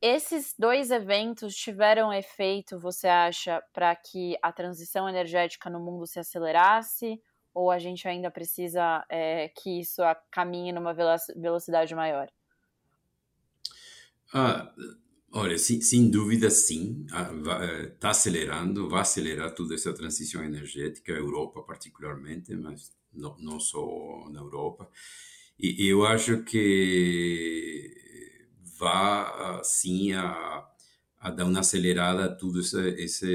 Esses 0.00 0.54
dois 0.58 0.90
eventos 0.90 1.54
tiveram 1.54 2.12
efeito, 2.12 2.78
você 2.78 3.08
acha, 3.08 3.62
para 3.72 3.94
que 3.96 4.36
a 4.42 4.52
transição 4.52 5.08
energética 5.08 5.70
no 5.70 5.80
mundo 5.80 6.06
se 6.06 6.18
acelerasse? 6.18 7.20
Ou 7.54 7.70
a 7.70 7.78
gente 7.78 8.06
ainda 8.06 8.30
precisa 8.30 9.04
é, 9.08 9.48
que 9.48 9.80
isso 9.80 10.02
caminhe 10.30 10.72
numa 10.72 10.92
velocidade 10.92 11.94
maior? 11.94 12.28
Ah, 14.34 14.70
olha, 15.36 15.58
sem, 15.58 15.80
sem 15.80 16.10
dúvida, 16.10 16.50
sim. 16.50 17.06
Está 17.92 18.10
acelerando, 18.10 18.88
vai 18.88 19.02
acelerar 19.02 19.54
toda 19.54 19.74
essa 19.74 19.92
transição 19.92 20.42
energética, 20.42 21.12
a 21.12 21.16
Europa 21.16 21.62
particularmente, 21.62 22.54
mas 22.56 22.90
não, 23.12 23.36
não 23.38 23.60
só 23.60 24.28
na 24.30 24.40
Europa. 24.40 24.90
E 25.58 25.86
eu 25.86 26.04
acho 26.04 26.42
que 26.42 27.90
vai, 28.78 29.60
sim, 29.62 30.12
a, 30.12 30.66
a 31.18 31.30
dar 31.30 31.44
uma 31.44 31.60
acelerada 31.60 32.26
a 32.26 32.34
tudo 32.34 32.60
essa, 32.60 32.88
essa 32.90 33.26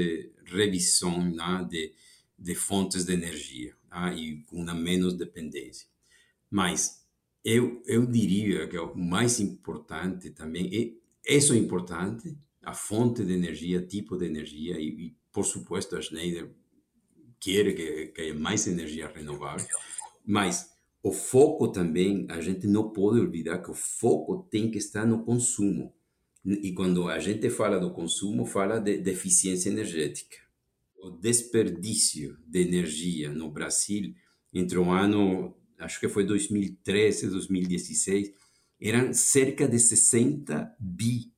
revisão 0.44 1.30
né, 1.30 1.66
de, 1.68 1.92
de 2.38 2.54
fontes 2.54 3.04
de 3.04 3.12
energia 3.12 3.74
né, 3.90 4.14
e 4.16 4.42
com 4.44 4.60
uma 4.60 4.74
menos 4.74 5.14
dependência. 5.14 5.88
Mas 6.50 7.04
eu, 7.44 7.82
eu 7.86 8.06
diria 8.06 8.68
que 8.68 8.78
o 8.78 8.94
mais 8.94 9.40
importante 9.40 10.30
também 10.30 10.70
é 10.72 11.01
isso 11.26 11.54
é 11.54 11.56
importante, 11.56 12.36
a 12.62 12.74
fonte 12.74 13.24
de 13.24 13.32
energia, 13.32 13.84
tipo 13.84 14.16
de 14.16 14.26
energia, 14.26 14.78
e, 14.78 15.06
e 15.06 15.16
por 15.32 15.44
supuesto 15.44 15.96
a 15.96 16.00
Schneider 16.00 16.50
quer 17.40 17.74
que, 17.74 18.06
que 18.08 18.32
mais 18.32 18.66
energia 18.66 19.10
renovável, 19.12 19.66
mas 20.24 20.72
o 21.02 21.10
foco 21.10 21.66
também, 21.68 22.26
a 22.30 22.40
gente 22.40 22.66
não 22.68 22.90
pode 22.90 23.18
olvidar 23.18 23.58
que 23.58 23.70
o 23.70 23.74
foco 23.74 24.46
tem 24.48 24.70
que 24.70 24.78
estar 24.78 25.04
no 25.04 25.24
consumo. 25.24 25.92
E 26.44 26.72
quando 26.72 27.08
a 27.08 27.18
gente 27.18 27.50
fala 27.50 27.80
do 27.80 27.92
consumo, 27.92 28.46
fala 28.46 28.78
de, 28.78 28.98
de 28.98 29.10
eficiência 29.10 29.68
energética. 29.68 30.36
O 31.02 31.10
desperdício 31.10 32.38
de 32.46 32.60
energia 32.60 33.32
no 33.32 33.50
Brasil, 33.50 34.14
entre 34.54 34.78
o 34.78 34.90
ano, 34.90 35.56
acho 35.78 35.98
que 35.98 36.08
foi 36.08 36.24
2013 36.24 37.26
e 37.26 37.30
2016, 37.30 38.32
eram 38.88 39.12
cerca 39.14 39.68
de 39.68 39.78
60 39.78 40.76
bi, 40.78 41.32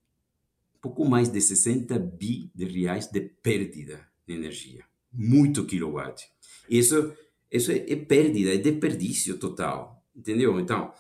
pouco 0.81 1.05
mais 1.05 1.29
de 1.29 1.41
60 1.41 1.99
bi 1.99 2.51
de 2.55 2.65
reais 2.65 3.07
de 3.07 3.21
perda 3.21 4.09
de 4.27 4.35
energia. 4.35 4.85
Muito 5.13 5.65
quilowatt. 5.65 6.27
Isso 6.69 7.15
isso 7.55 7.71
é, 7.71 7.77
é 7.89 7.95
pérdida, 7.95 8.53
é 8.53 8.57
desperdício 8.57 9.39
total, 9.39 10.05
entendeu? 10.17 10.59
Então, 10.59 10.93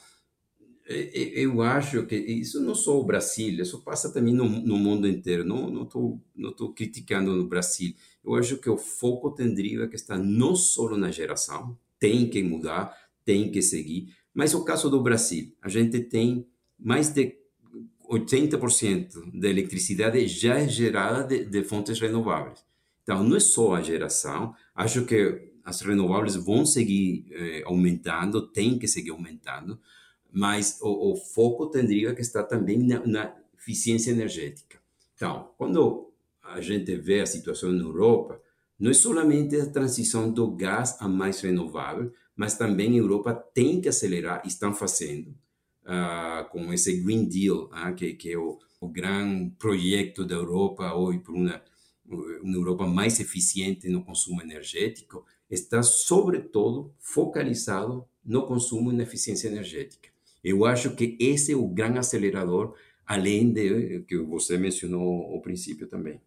é, 0.86 1.00
é, 1.00 1.44
eu 1.44 1.60
acho 1.62 2.06
que 2.06 2.14
isso 2.14 2.60
não 2.60 2.76
só 2.76 3.00
o 3.00 3.04
Brasil, 3.04 3.60
isso 3.60 3.82
passa 3.82 4.12
também 4.12 4.32
no, 4.32 4.48
no 4.48 4.76
mundo 4.76 5.08
inteiro. 5.08 5.44
Não 5.44 5.68
não 5.68 5.82
estou 5.82 6.20
não 6.36 6.52
tô 6.52 6.72
criticando 6.72 7.34
no 7.34 7.48
Brasil. 7.48 7.94
Eu 8.24 8.36
acho 8.36 8.58
que 8.58 8.70
o 8.70 8.76
foco 8.76 9.30
tendria 9.30 9.88
que 9.88 9.96
estar 9.96 10.18
não 10.18 10.54
só 10.54 10.96
na 10.96 11.10
geração, 11.10 11.76
tem 11.98 12.28
que 12.28 12.42
mudar, 12.42 12.96
tem 13.24 13.50
que 13.50 13.60
seguir. 13.60 14.14
Mas 14.34 14.52
o 14.52 14.64
caso 14.64 14.90
do 14.90 15.00
Brasil, 15.00 15.54
a 15.62 15.68
gente 15.68 16.00
tem 16.00 16.46
mais 16.78 17.08
de 17.08 17.38
80% 18.10 19.30
da 19.32 19.48
eletricidade 19.48 20.26
já 20.26 20.58
é 20.58 20.68
gerada 20.68 21.24
de, 21.24 21.44
de 21.44 21.64
fontes 21.64 21.98
renováveis. 22.00 22.64
Então, 23.02 23.22
não 23.22 23.36
é 23.36 23.40
só 23.40 23.74
a 23.74 23.82
geração. 23.82 24.54
Acho 24.74 25.04
que 25.04 25.52
as 25.64 25.80
renováveis 25.80 26.36
vão 26.36 26.66
seguir 26.66 27.26
eh, 27.30 27.62
aumentando, 27.64 28.46
tem 28.48 28.78
que 28.78 28.86
seguir 28.86 29.10
aumentando, 29.10 29.80
mas 30.30 30.78
o, 30.82 31.12
o, 31.12 31.16
foco 31.16 31.66
tendria 31.66 32.14
que 32.14 32.20
estar 32.20 32.42
também 32.44 32.78
na, 32.78 33.06
na, 33.06 33.34
eficiência 33.58 34.10
energética. 34.10 34.78
Então, 35.14 35.50
quando 35.56 36.12
a 36.42 36.60
gente 36.60 36.94
vê 36.96 37.20
a 37.20 37.26
situação 37.26 37.72
na 37.72 37.82
Europa, 37.82 38.38
não 38.78 38.90
é 38.90 38.94
somente 38.94 39.56
a 39.58 39.66
transição 39.66 40.30
do 40.30 40.50
gás 40.50 40.96
a 41.00 41.08
mais 41.08 41.40
renovável, 41.40 42.12
mas 42.36 42.56
também 42.56 42.94
a 42.94 42.96
Europa 42.96 43.32
tem 43.32 43.80
que 43.80 43.88
acelerar, 43.88 44.42
estão 44.44 44.74
fazendo, 44.74 45.34
uh, 45.84 46.48
com 46.50 46.72
esse 46.72 47.00
Green 47.00 47.28
Deal, 47.28 47.64
uh, 47.66 47.94
que, 47.94 48.14
que, 48.14 48.32
é 48.32 48.38
o, 48.38 48.58
o 48.80 48.88
grande 48.88 49.50
projeto 49.58 50.24
da 50.24 50.34
Europa 50.34 50.94
hoje 50.94 51.20
para 51.20 51.32
uma, 51.32 51.62
uma 52.42 52.56
Europa 52.56 52.86
mais 52.86 53.20
eficiente 53.20 53.88
no 53.88 54.04
consumo 54.04 54.42
energético, 54.42 55.24
está, 55.50 55.82
sobretudo, 55.82 56.92
focalizado 56.98 58.04
no 58.24 58.46
consumo 58.46 58.90
e 58.90 58.96
na 58.96 59.02
eficiência 59.02 59.48
energética. 59.48 60.08
Eu 60.42 60.64
acho 60.64 60.94
que 60.94 61.16
esse 61.20 61.52
é 61.52 61.56
o 61.56 61.66
grande 61.68 61.98
acelerador, 61.98 62.74
além 63.06 63.52
de 63.52 64.00
que 64.00 64.16
você 64.18 64.58
mencionou 64.58 65.32
ao 65.32 65.40
princípio 65.40 65.86
também. 65.86 66.20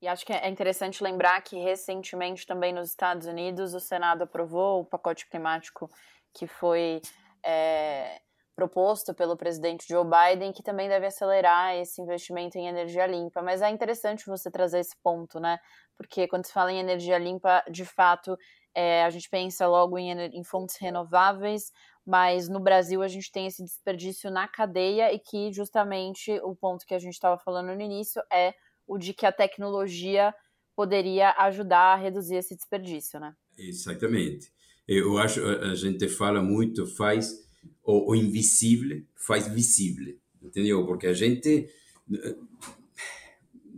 E 0.00 0.06
acho 0.06 0.24
que 0.24 0.32
é 0.32 0.48
interessante 0.48 1.02
lembrar 1.02 1.40
que 1.42 1.58
recentemente 1.58 2.46
também 2.46 2.72
nos 2.72 2.90
Estados 2.90 3.26
Unidos 3.26 3.74
o 3.74 3.80
Senado 3.80 4.22
aprovou 4.22 4.80
o 4.80 4.84
pacote 4.84 5.28
climático 5.28 5.90
que 6.32 6.46
foi 6.46 7.00
é, 7.44 8.20
proposto 8.54 9.12
pelo 9.14 9.36
presidente 9.36 9.86
Joe 9.88 10.04
Biden, 10.04 10.52
que 10.52 10.62
também 10.62 10.88
deve 10.88 11.06
acelerar 11.06 11.76
esse 11.76 12.00
investimento 12.00 12.58
em 12.58 12.68
energia 12.68 13.06
limpa. 13.06 13.42
Mas 13.42 13.62
é 13.62 13.70
interessante 13.70 14.26
você 14.26 14.50
trazer 14.50 14.80
esse 14.80 14.96
ponto, 15.02 15.40
né? 15.40 15.58
Porque 15.96 16.28
quando 16.28 16.46
se 16.46 16.52
fala 16.52 16.72
em 16.72 16.78
energia 16.78 17.18
limpa, 17.18 17.64
de 17.70 17.84
fato, 17.84 18.36
é, 18.74 19.04
a 19.04 19.10
gente 19.10 19.28
pensa 19.28 19.66
logo 19.66 19.98
em, 19.98 20.10
em 20.10 20.44
fontes 20.44 20.76
renováveis, 20.80 21.72
mas 22.06 22.48
no 22.48 22.60
Brasil 22.60 23.02
a 23.02 23.08
gente 23.08 23.30
tem 23.30 23.46
esse 23.46 23.62
desperdício 23.64 24.30
na 24.30 24.46
cadeia 24.48 25.12
e 25.12 25.18
que 25.18 25.52
justamente 25.52 26.32
o 26.42 26.54
ponto 26.54 26.86
que 26.86 26.94
a 26.94 26.98
gente 26.98 27.14
estava 27.14 27.38
falando 27.38 27.74
no 27.74 27.80
início 27.80 28.22
é 28.32 28.54
o 28.88 28.98
de 28.98 29.12
que 29.12 29.26
a 29.26 29.30
tecnologia 29.30 30.34
poderia 30.74 31.32
ajudar 31.38 31.94
a 31.94 31.96
reduzir 31.96 32.36
esse 32.36 32.56
desperdício, 32.56 33.20
né? 33.20 33.34
Exatamente. 33.56 34.50
Eu 34.86 35.18
acho 35.18 35.44
a 35.44 35.74
gente 35.74 36.08
fala 36.08 36.42
muito 36.42 36.86
faz 36.86 37.46
o, 37.84 38.12
o 38.12 38.14
invisível 38.14 39.02
faz 39.14 39.46
visível, 39.46 40.16
entendeu? 40.42 40.86
Porque 40.86 41.06
a 41.06 41.12
gente 41.12 41.68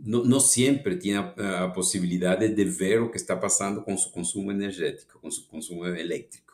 não, 0.03 0.23
não 0.23 0.39
sempre 0.39 0.95
tem 0.95 1.15
a, 1.15 1.65
a, 1.65 1.69
possibilidade 1.69 2.47
de 2.47 2.63
ver 2.63 3.01
o 3.01 3.11
que 3.11 3.17
está 3.17 3.35
passando 3.35 3.81
com 3.83 3.93
o 3.93 4.11
consumo 4.11 4.51
energético, 4.51 5.19
com 5.19 5.27
o 5.27 5.43
consumo 5.49 5.85
elétrico. 5.85 6.51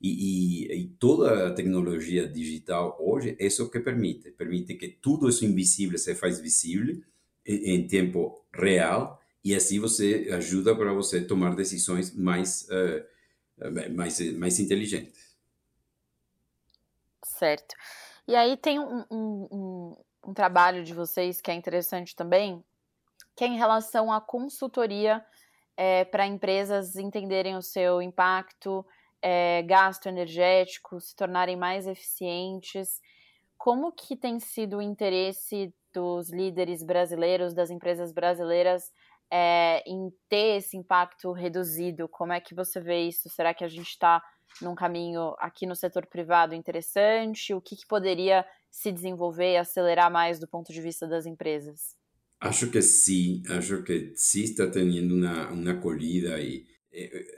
E, 0.00 0.68
e, 0.68 0.80
e, 0.80 0.86
toda 0.98 1.48
a 1.48 1.54
tecnologia 1.54 2.26
digital 2.26 2.96
hoje 3.00 3.36
é 3.38 3.46
isso 3.46 3.70
que 3.70 3.78
permite. 3.78 4.32
Permite 4.32 4.74
que 4.74 4.88
tudo 4.88 5.28
isso 5.28 5.44
invisível 5.44 5.96
se 5.96 6.14
faz 6.16 6.40
visível 6.40 7.00
em 7.46 7.86
tempo 7.86 8.44
real 8.52 9.20
e 9.44 9.54
assim 9.54 9.80
você 9.80 10.28
ajuda 10.32 10.74
para 10.74 10.92
você 10.92 11.24
tomar 11.24 11.54
decisões 11.56 12.14
mais, 12.14 12.68
uh, 12.68 13.90
mais, 13.90 14.20
mais 14.36 14.60
inteligentes. 14.60 15.36
Certo. 17.24 17.74
E 18.26 18.36
aí 18.36 18.56
tem 18.56 18.78
um, 18.78 19.04
um, 19.10 19.48
um, 19.50 19.96
um 20.28 20.34
trabalho 20.34 20.84
de 20.84 20.94
vocês 20.94 21.40
que 21.40 21.50
é 21.50 21.54
interessante 21.54 22.14
também, 22.14 22.64
que 23.34 23.42
é 23.42 23.48
em 23.48 23.56
relação 23.56 24.12
à 24.12 24.20
consultoria 24.20 25.24
é, 25.76 26.04
para 26.04 26.26
empresas 26.26 26.94
entenderem 26.96 27.56
o 27.56 27.62
seu 27.62 28.00
impacto, 28.00 28.86
é, 29.20 29.62
gasto 29.62 30.06
energético, 30.06 31.00
se 31.00 31.16
tornarem 31.16 31.56
mais 31.56 31.86
eficientes. 31.86 33.00
Como 33.58 33.90
que 33.90 34.16
tem 34.16 34.38
sido 34.38 34.76
o 34.76 34.82
interesse 34.82 35.74
dos 35.92 36.30
líderes 36.30 36.82
brasileiros, 36.82 37.54
das 37.54 37.70
empresas 37.70 38.12
brasileiras, 38.12 38.90
é, 39.30 39.82
em 39.86 40.12
ter 40.28 40.58
esse 40.58 40.76
impacto 40.76 41.32
reduzido? 41.32 42.08
Como 42.08 42.32
é 42.32 42.40
que 42.40 42.54
você 42.54 42.80
vê 42.80 43.08
isso? 43.08 43.28
Será 43.30 43.54
que 43.54 43.64
a 43.64 43.68
gente 43.68 43.88
está 43.88 44.22
num 44.60 44.74
caminho 44.74 45.34
aqui 45.38 45.66
no 45.66 45.74
setor 45.74 46.06
privado 46.06 46.54
interessante? 46.54 47.54
O 47.54 47.60
que, 47.60 47.76
que 47.76 47.86
poderia 47.86 48.44
se 48.70 48.92
desenvolver 48.92 49.52
e 49.52 49.56
acelerar 49.56 50.10
mais 50.10 50.38
do 50.38 50.46
ponto 50.46 50.72
de 50.72 50.80
vista 50.80 51.06
das 51.06 51.26
empresas? 51.26 51.96
Acho 52.40 52.70
que 52.70 52.82
sim, 52.82 53.42
acho 53.48 53.82
que 53.84 54.12
sim 54.16 54.42
está 54.42 54.66
tendo 54.68 55.14
uma, 55.14 55.48
uma 55.50 55.72
acolhida 55.72 56.40
e 56.40 56.66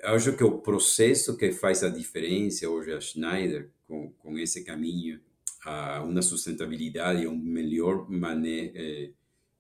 acho 0.03 0.37
que 0.37 0.43
o 0.43 0.59
processo 0.59 1.37
que 1.37 1.53
faz 1.53 1.85
a 1.85 1.89
diferença 1.89 2.69
hoje 2.69 2.93
a 2.93 3.01
Schneider 3.01 3.71
com, 3.87 4.11
com 4.19 4.39
esse 4.39 4.65
caminho 4.65 5.21
a 5.65 6.03
uma 6.03 6.23
sustentabilidade 6.23 7.23
e 7.23 7.27
um 7.27 7.37
melhor 7.37 8.09
mane, 8.11 8.73
eh, 8.75 9.11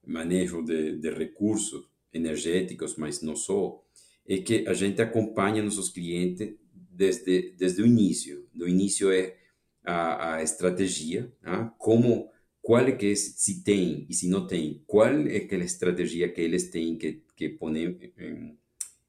manejo 0.06 0.62
de, 0.62 0.98
de 0.98 1.10
recursos 1.10 1.86
energéticos, 2.12 2.96
mas 2.96 3.22
não 3.22 3.34
só, 3.34 3.82
é 4.26 4.38
que 4.38 4.66
a 4.68 4.74
gente 4.74 5.02
acompanha 5.02 5.62
nossos 5.62 5.88
clientes 5.88 6.54
desde, 6.72 7.54
desde 7.58 7.82
o 7.82 7.86
início. 7.86 8.46
Do 8.54 8.68
início 8.68 9.10
é 9.10 9.36
a, 9.84 10.36
a 10.36 10.42
estratégia, 10.42 11.32
ah, 11.42 11.64
como 11.78 12.30
qual 12.62 12.86
é 12.86 12.92
que 12.92 13.14
se 13.14 13.62
tem 13.62 14.06
e 14.08 14.14
se 14.14 14.28
não 14.28 14.46
tem, 14.46 14.82
qual 14.86 15.08
é 15.08 15.36
aquela 15.36 15.64
estratégia 15.64 16.28
que 16.30 16.40
eles 16.40 16.70
têm 16.70 16.96
que, 16.96 17.22
que 17.36 17.50
pôr 17.50 17.76
em, 17.76 18.56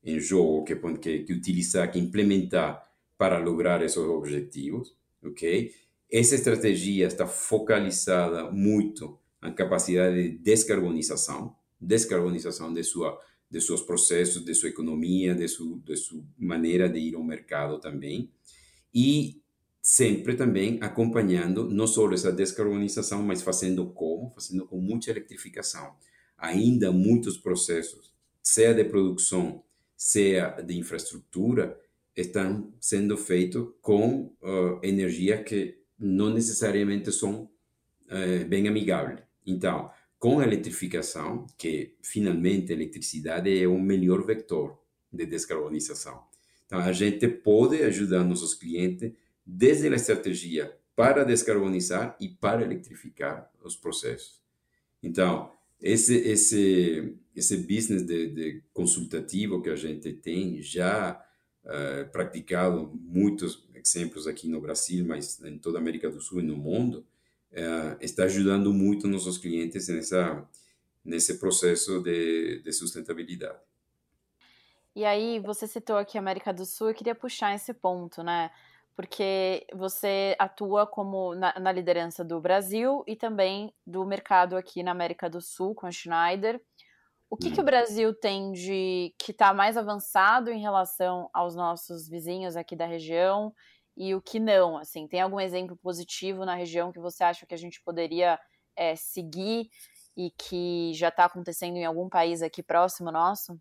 em 0.04 0.20
jogo, 0.20 0.66
que, 0.66 0.76
que, 0.76 1.20
que 1.24 1.34
utilizar, 1.34 1.92
que 1.92 2.00
implementar 2.00 2.84
para 3.18 3.40
lograr 3.40 3.82
esses 3.82 3.98
objetivos, 3.98 4.94
ok? 5.24 5.74
Essa 6.18 6.36
estratégia 6.36 7.08
está 7.08 7.28
focalizada 7.28 8.50
muito 8.50 9.20
na 9.42 9.52
capacidade 9.52 10.16
de 10.16 10.38
descarbonização, 10.38 11.54
descarbonização 11.78 12.74
de 12.74 12.86
sua 12.86 13.20
de 13.52 13.60
seus 13.60 13.82
processos, 13.82 14.46
de 14.46 14.56
sua 14.56 14.70
economia, 14.70 15.36
de, 15.36 15.46
sua 15.50 15.78
de 15.84 15.98
sua 15.98 16.24
maneira 16.38 16.88
de 16.88 17.00
ir 17.00 17.16
ao 17.16 17.24
mercado 17.24 17.82
também. 17.82 18.32
E 18.94 19.42
sempre 19.82 20.36
também 20.36 20.80
acompanhando 20.82 21.70
não 21.70 21.86
só 21.86 22.10
essa 22.14 22.32
descarbonização, 22.32 23.22
mas 23.22 23.42
fazendo 23.42 23.86
como? 23.88 24.32
Fazendo 24.34 24.66
com 24.66 24.80
muita 24.80 25.12
eletrificação. 25.12 25.98
Ainda 26.38 26.94
muitos 26.94 27.38
processos, 27.38 28.14
seja 28.42 28.74
de 28.74 28.86
produção, 28.86 29.62
seja 29.98 30.52
de 30.62 30.78
infraestrutura, 30.78 31.78
estão 32.16 32.74
sendo 32.80 33.18
feitos 33.18 33.68
com 33.82 34.34
uh, 34.42 34.80
energia 34.82 35.44
que 35.44 35.84
não 35.98 36.30
necessariamente 36.30 37.12
são 37.12 37.50
uh, 38.06 38.46
bem 38.48 38.68
amigáveis. 38.68 39.20
Então, 39.46 39.92
com 40.18 40.40
a 40.40 40.44
eletrificação, 40.44 41.46
que 41.58 41.96
finalmente 42.02 42.72
a 42.72 42.76
eletricidade 42.76 43.62
é 43.62 43.68
o 43.68 43.80
melhor 43.80 44.26
vetor 44.26 44.80
de 45.12 45.26
descarbonização. 45.26 46.24
Então, 46.66 46.80
a 46.80 46.92
gente 46.92 47.28
pode 47.28 47.84
ajudar 47.84 48.24
nossos 48.24 48.54
clientes 48.54 49.12
desde 49.46 49.88
a 49.88 49.96
estratégia 49.96 50.76
para 50.96 51.24
descarbonizar 51.24 52.18
e 52.20 52.30
para 52.30 52.64
eletrificar 52.64 53.52
os 53.64 53.76
processos. 53.76 54.42
Então, 55.04 55.52
esse 55.80 56.16
esse 56.16 57.18
esse 57.36 57.58
business 57.58 58.04
de, 58.04 58.30
de 58.30 58.64
consultativo 58.74 59.62
que 59.62 59.70
a 59.70 59.76
gente 59.76 60.14
tem 60.14 60.62
já 60.62 61.22
uh, 61.66 62.10
praticado 62.12 62.92
muitos 62.94 63.68
exemplos 63.74 64.28
aqui 64.28 64.48
no 64.48 64.62
Brasil, 64.62 65.06
mas 65.06 65.42
em 65.44 65.58
toda 65.58 65.78
a 65.78 65.82
América 65.82 66.10
do 66.10 66.22
Sul 66.22 66.40
e 66.40 66.44
no 66.44 66.58
mundo, 66.58 67.06
é, 67.52 67.98
está 68.02 68.26
ajudando 68.26 68.74
muito 68.74 69.08
nossos 69.08 69.38
clientes 69.38 69.88
nessa, 69.88 70.46
nesse 71.04 71.40
processo 71.40 72.02
de, 72.02 72.62
de 72.62 72.74
sustentabilidade. 72.74 73.60
E 74.94 75.06
aí, 75.06 75.40
você 75.40 75.68
citou 75.68 75.98
aqui 75.98 76.18
a 76.18 76.22
América 76.22 76.54
do 76.54 76.66
Sul, 76.66 76.90
eu 76.90 76.96
queria 76.96 77.16
puxar 77.16 77.54
esse 77.54 77.74
ponto, 77.74 78.24
né? 78.24 78.50
Porque 78.96 79.68
você 79.74 80.36
atua 80.40 80.88
como 80.88 81.36
na, 81.36 81.58
na 81.60 81.72
liderança 81.72 82.24
do 82.24 82.40
Brasil 82.40 83.04
e 83.06 83.16
também 83.16 83.74
do 83.86 84.06
mercado 84.06 84.56
aqui 84.56 84.84
na 84.84 84.92
América 84.92 85.30
do 85.30 85.42
Sul 85.42 85.76
com 85.76 85.86
a 85.86 85.92
Schneider. 85.92 86.62
O 87.30 87.38
que, 87.38 87.50
hum. 87.50 87.54
que 87.54 87.62
o. 87.62 87.64
Brasil 87.64 88.14
tem 88.14 88.52
de 88.52 89.14
que 89.18 89.32
está 89.32 89.54
mais 89.54 89.78
avançado 89.78 90.52
em 90.52 90.62
relação 90.62 91.30
aos 91.34 91.56
nossos 91.56 92.08
vizinhos 92.08 92.56
aqui 92.56 92.76
da 92.76 92.86
região 92.86 93.54
e 93.98 94.14
o 94.14 94.22
que 94.22 94.40
não? 94.40 94.78
Assim, 94.78 95.08
tem 95.08 95.22
algum 95.22 95.40
exemplo 95.40 95.78
positivo 95.78 96.46
na 96.46 96.56
região 96.56 96.92
que 96.92 97.00
você 97.00 97.24
acha 97.24 97.46
que 97.46 97.54
a 97.54 97.58
gente 97.58 97.82
poderia 97.82 98.40
é, 98.76 98.96
seguir 98.96 99.70
e 100.16 100.32
que 100.32 100.92
já 100.94 101.10
está 101.10 101.26
acontecendo 101.26 101.78
em 101.78 101.86
algum 101.86 102.10
país 102.10 102.42
aqui 102.42 102.62
próximo 102.62 103.12
nosso? 103.12 103.60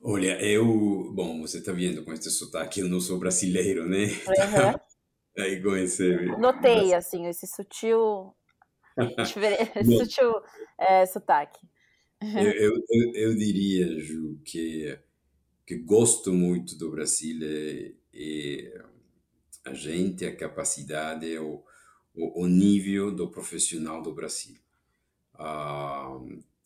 Olha, 0.00 0.40
eu. 0.42 1.12
Bom, 1.14 1.40
você 1.40 1.58
está 1.58 1.72
vendo 1.72 2.04
com 2.04 2.12
esse 2.12 2.30
sotaque, 2.30 2.80
eu 2.80 2.88
não 2.88 3.00
sou 3.00 3.18
brasileiro, 3.18 3.88
né? 3.88 4.06
Uhum. 4.06 5.42
Aí 5.44 5.62
com 5.62 5.76
esse. 5.76 6.16
Notei, 6.38 6.92
assim, 6.92 7.26
esse 7.26 7.46
sutil. 7.46 8.34
sutil 9.98 10.32
é, 10.78 11.06
sotaque. 11.06 11.66
Eu, 12.22 12.52
eu, 12.52 13.12
eu, 13.14 13.34
diria, 13.34 13.98
Ju, 13.98 14.38
que 14.44 14.96
que 15.66 15.76
gosto 15.78 16.32
muito 16.32 16.76
do 16.76 16.90
Brasil 16.90 17.38
é, 17.42 17.92
é 18.14 18.84
a 19.64 19.72
gente, 19.72 20.24
a 20.24 20.34
capacidade, 20.36 21.38
o, 21.38 21.64
o, 22.14 22.42
o, 22.42 22.46
nível 22.46 23.10
do 23.10 23.30
profissional 23.30 24.02
do 24.02 24.12
Brasil. 24.12 24.56
Ah, 25.34 26.18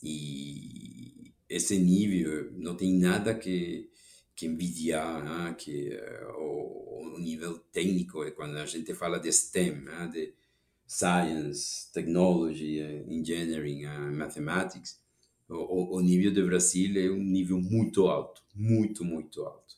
e 0.02 1.32
esse 1.48 1.78
nível 1.78 2.50
não 2.54 2.76
tem 2.76 2.98
nada 2.98 3.34
que, 3.34 3.90
que 4.34 4.46
envidiar, 4.46 5.22
né? 5.22 5.54
que 5.54 5.90
o, 6.38 7.14
o, 7.14 7.18
nível 7.18 7.58
técnico, 7.58 8.24
é 8.24 8.30
quando 8.30 8.56
a 8.56 8.66
gente 8.66 8.94
fala 8.94 9.18
de 9.20 9.30
STEM, 9.32 9.82
né? 9.82 10.10
de 10.12 10.34
Science, 10.86 11.92
Technology, 11.92 12.80
Engineering, 13.08 13.84
Mathematics, 14.12 15.00
o, 15.48 15.96
o 15.96 16.00
nível 16.00 16.32
do 16.32 16.46
Brasil 16.46 17.00
é 17.00 17.10
um 17.10 17.22
nível 17.22 17.60
muito 17.60 18.06
alto, 18.08 18.42
muito, 18.54 19.04
muito 19.04 19.42
alto. 19.44 19.74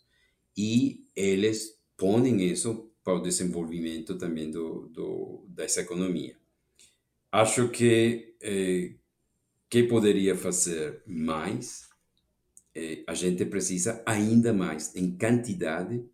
E 0.56 1.06
eles 1.14 1.78
põem 1.96 2.42
isso 2.44 2.90
para 3.04 3.14
o 3.14 3.22
desenvolvimento 3.22 4.16
também 4.18 4.50
do, 4.50 4.88
do 4.88 5.44
dessa 5.48 5.80
economia. 5.80 6.36
Acho 7.30 7.70
que 7.70 8.34
eh, 8.40 8.94
que 9.70 9.84
poderia 9.84 10.36
fazer 10.36 11.02
mais, 11.06 11.88
eh, 12.74 13.04
a 13.06 13.14
gente 13.14 13.44
precisa 13.46 14.02
ainda 14.06 14.52
mais 14.52 14.94
em 14.96 15.16
quantidade 15.18 16.04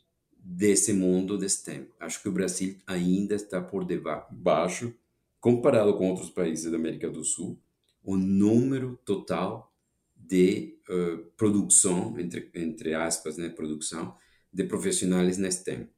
desse 0.45 0.93
mundo 0.93 1.39
de 1.39 1.49
STEM. 1.49 1.89
Acho 1.99 2.21
que 2.21 2.29
o 2.29 2.33
Brasil 2.33 2.77
ainda 2.87 3.35
está 3.35 3.63
por 3.63 3.87
debaixo, 3.87 4.95
comparado 5.41 5.97
com 5.97 6.11
outros 6.11 6.29
países 6.29 6.71
da 6.71 6.77
América 6.77 7.09
do 7.09 7.25
Sul, 7.25 7.59
o 8.03 8.15
número 8.17 9.01
total 9.07 9.73
de 10.15 10.79
uh, 10.89 11.25
produção, 11.37 12.19
entre, 12.19 12.51
entre 12.55 12.95
aspas, 12.95 13.39
né, 13.39 13.49
produção, 13.49 14.15
de 14.53 14.65
profissionais 14.65 15.39
na 15.39 15.51
STEM. 15.51 15.89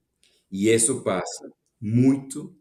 E 0.50 0.68
isso 0.68 1.02
passa 1.02 1.52
muito 1.80 2.56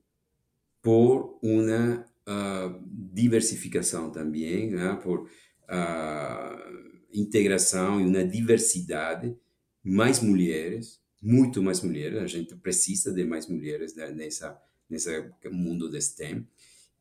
por 0.81 1.39
uma 1.41 2.05
uh, 2.27 2.83
diversificação 3.13 4.11
também, 4.11 4.71
né, 4.71 4.99
por 5.03 5.21
uh, 5.21 6.89
integração 7.13 8.01
e 8.01 8.05
uma 8.05 8.23
diversidade, 8.23 9.37
mais 9.83 10.19
mulheres, 10.19 10.99
muito 11.25 11.61
mais 11.63 11.81
mulheres, 11.81 12.21
a 12.21 12.27
gente 12.27 12.55
precisa 12.55 13.11
de 13.11 13.25
mais 13.25 13.47
mulheres 13.47 13.95
né, 13.95 14.11
nessa 14.11 14.61
nesse 14.87 15.31
mundo 15.51 15.89
de 15.89 15.99
STEM, 15.99 16.47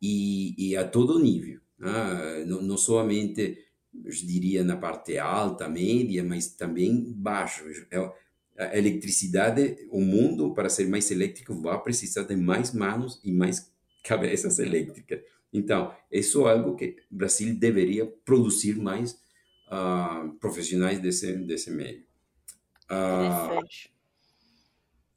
e, 0.01 0.55
e 0.57 0.75
a 0.75 0.89
todo 0.89 1.19
nível, 1.19 1.61
né? 1.79 2.43
não, 2.47 2.63
não 2.63 2.79
somente 2.79 3.59
eu 4.03 4.11
diria 4.11 4.65
na 4.65 4.77
parte 4.77 5.19
alta, 5.19 5.69
média, 5.69 6.25
mas 6.25 6.49
também 6.49 7.13
baixo. 7.13 7.65
É, 7.91 8.25
a 8.57 8.79
eletricidade, 8.79 9.87
o 9.91 10.01
mundo, 10.01 10.55
para 10.55 10.69
ser 10.69 10.89
mais 10.89 11.11
elétrico, 11.11 11.55
vai 11.61 11.81
precisar 11.83 12.23
de 12.23 12.37
mais 12.37 12.73
mãos 12.73 13.21
e 13.25 13.33
mais 13.33 13.73
cabeças 14.03 14.59
elétricas. 14.59 15.21
Então, 15.53 15.95
isso 16.11 16.47
é 16.47 16.53
algo 16.53 16.77
que 16.77 16.97
o 17.11 17.17
Brasil 17.17 17.55
deveria 17.55 18.07
produzir 18.25 18.77
mais 18.77 19.13
uh, 19.67 20.33
profissionais 20.39 21.01
desse, 21.01 21.33
desse 21.33 21.71
meio. 21.71 22.05
Uh, 22.91 23.61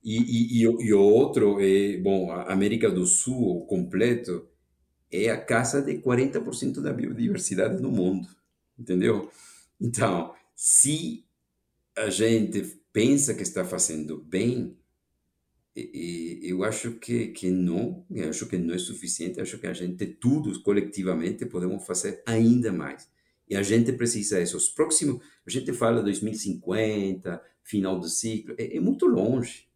e, 0.03 0.61
e, 0.61 0.61
e, 0.61 0.93
o 0.93 0.99
outro 1.01 1.59
é, 1.59 1.97
bom, 1.97 2.31
a 2.31 2.51
América 2.53 2.89
do 2.89 3.05
Sul, 3.05 3.65
completo, 3.65 4.47
é 5.11 5.29
a 5.29 5.39
casa 5.39 5.81
de 5.81 5.99
40% 5.99 6.81
da 6.81 6.93
biodiversidade 6.93 7.81
no 7.81 7.91
mundo 7.91 8.27
entendeu? 8.77 9.29
Então, 9.79 10.33
se 10.55 11.25
a 11.95 12.09
gente 12.09 12.79
pensa 12.93 13.33
que 13.33 13.43
está 13.43 13.65
fazendo 13.65 14.17
bem, 14.17 14.77
eu 15.75 16.63
acho 16.63 16.93
que, 16.93 17.27
que 17.27 17.51
não, 17.51 18.05
eu 18.09 18.29
acho 18.29 18.47
que 18.47 18.57
não 18.57 18.73
é 18.73 18.77
suficiente, 18.77 19.39
acho 19.39 19.59
que 19.59 19.67
a 19.67 19.73
gente, 19.73 20.05
todos 20.05 20.57
colectivamente, 20.57 21.45
podemos 21.45 21.85
fazer 21.85 22.21
ainda 22.25 22.71
mais. 22.71 23.07
E 23.49 23.55
a 23.55 23.61
gente 23.61 23.93
precisa 23.93 24.39
disso. 24.39 24.57
Os 24.57 24.69
próximos, 24.69 25.23
a 25.45 25.49
gente 25.49 25.71
fala 25.73 26.01
2050, 26.01 27.41
final 27.63 27.99
do 27.99 28.09
ciclo, 28.09 28.55
é, 28.57 28.75
é 28.75 28.79
muito 28.79 29.05
longe, 29.05 29.66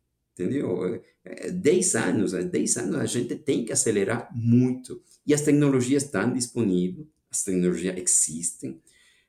entendeu? 0.41 1.01
É, 1.23 1.51
10 1.51 1.95
anos, 1.95 2.31
10 2.31 2.77
anos 2.77 2.95
a 2.95 3.05
gente 3.05 3.35
tem 3.35 3.63
que 3.63 3.71
acelerar 3.71 4.29
muito. 4.35 5.01
E 5.25 5.33
as 5.33 5.41
tecnologias 5.41 6.03
estão 6.03 6.33
disponíveis, 6.33 7.07
as 7.29 7.43
tecnologias 7.43 7.95
existem, 7.97 8.81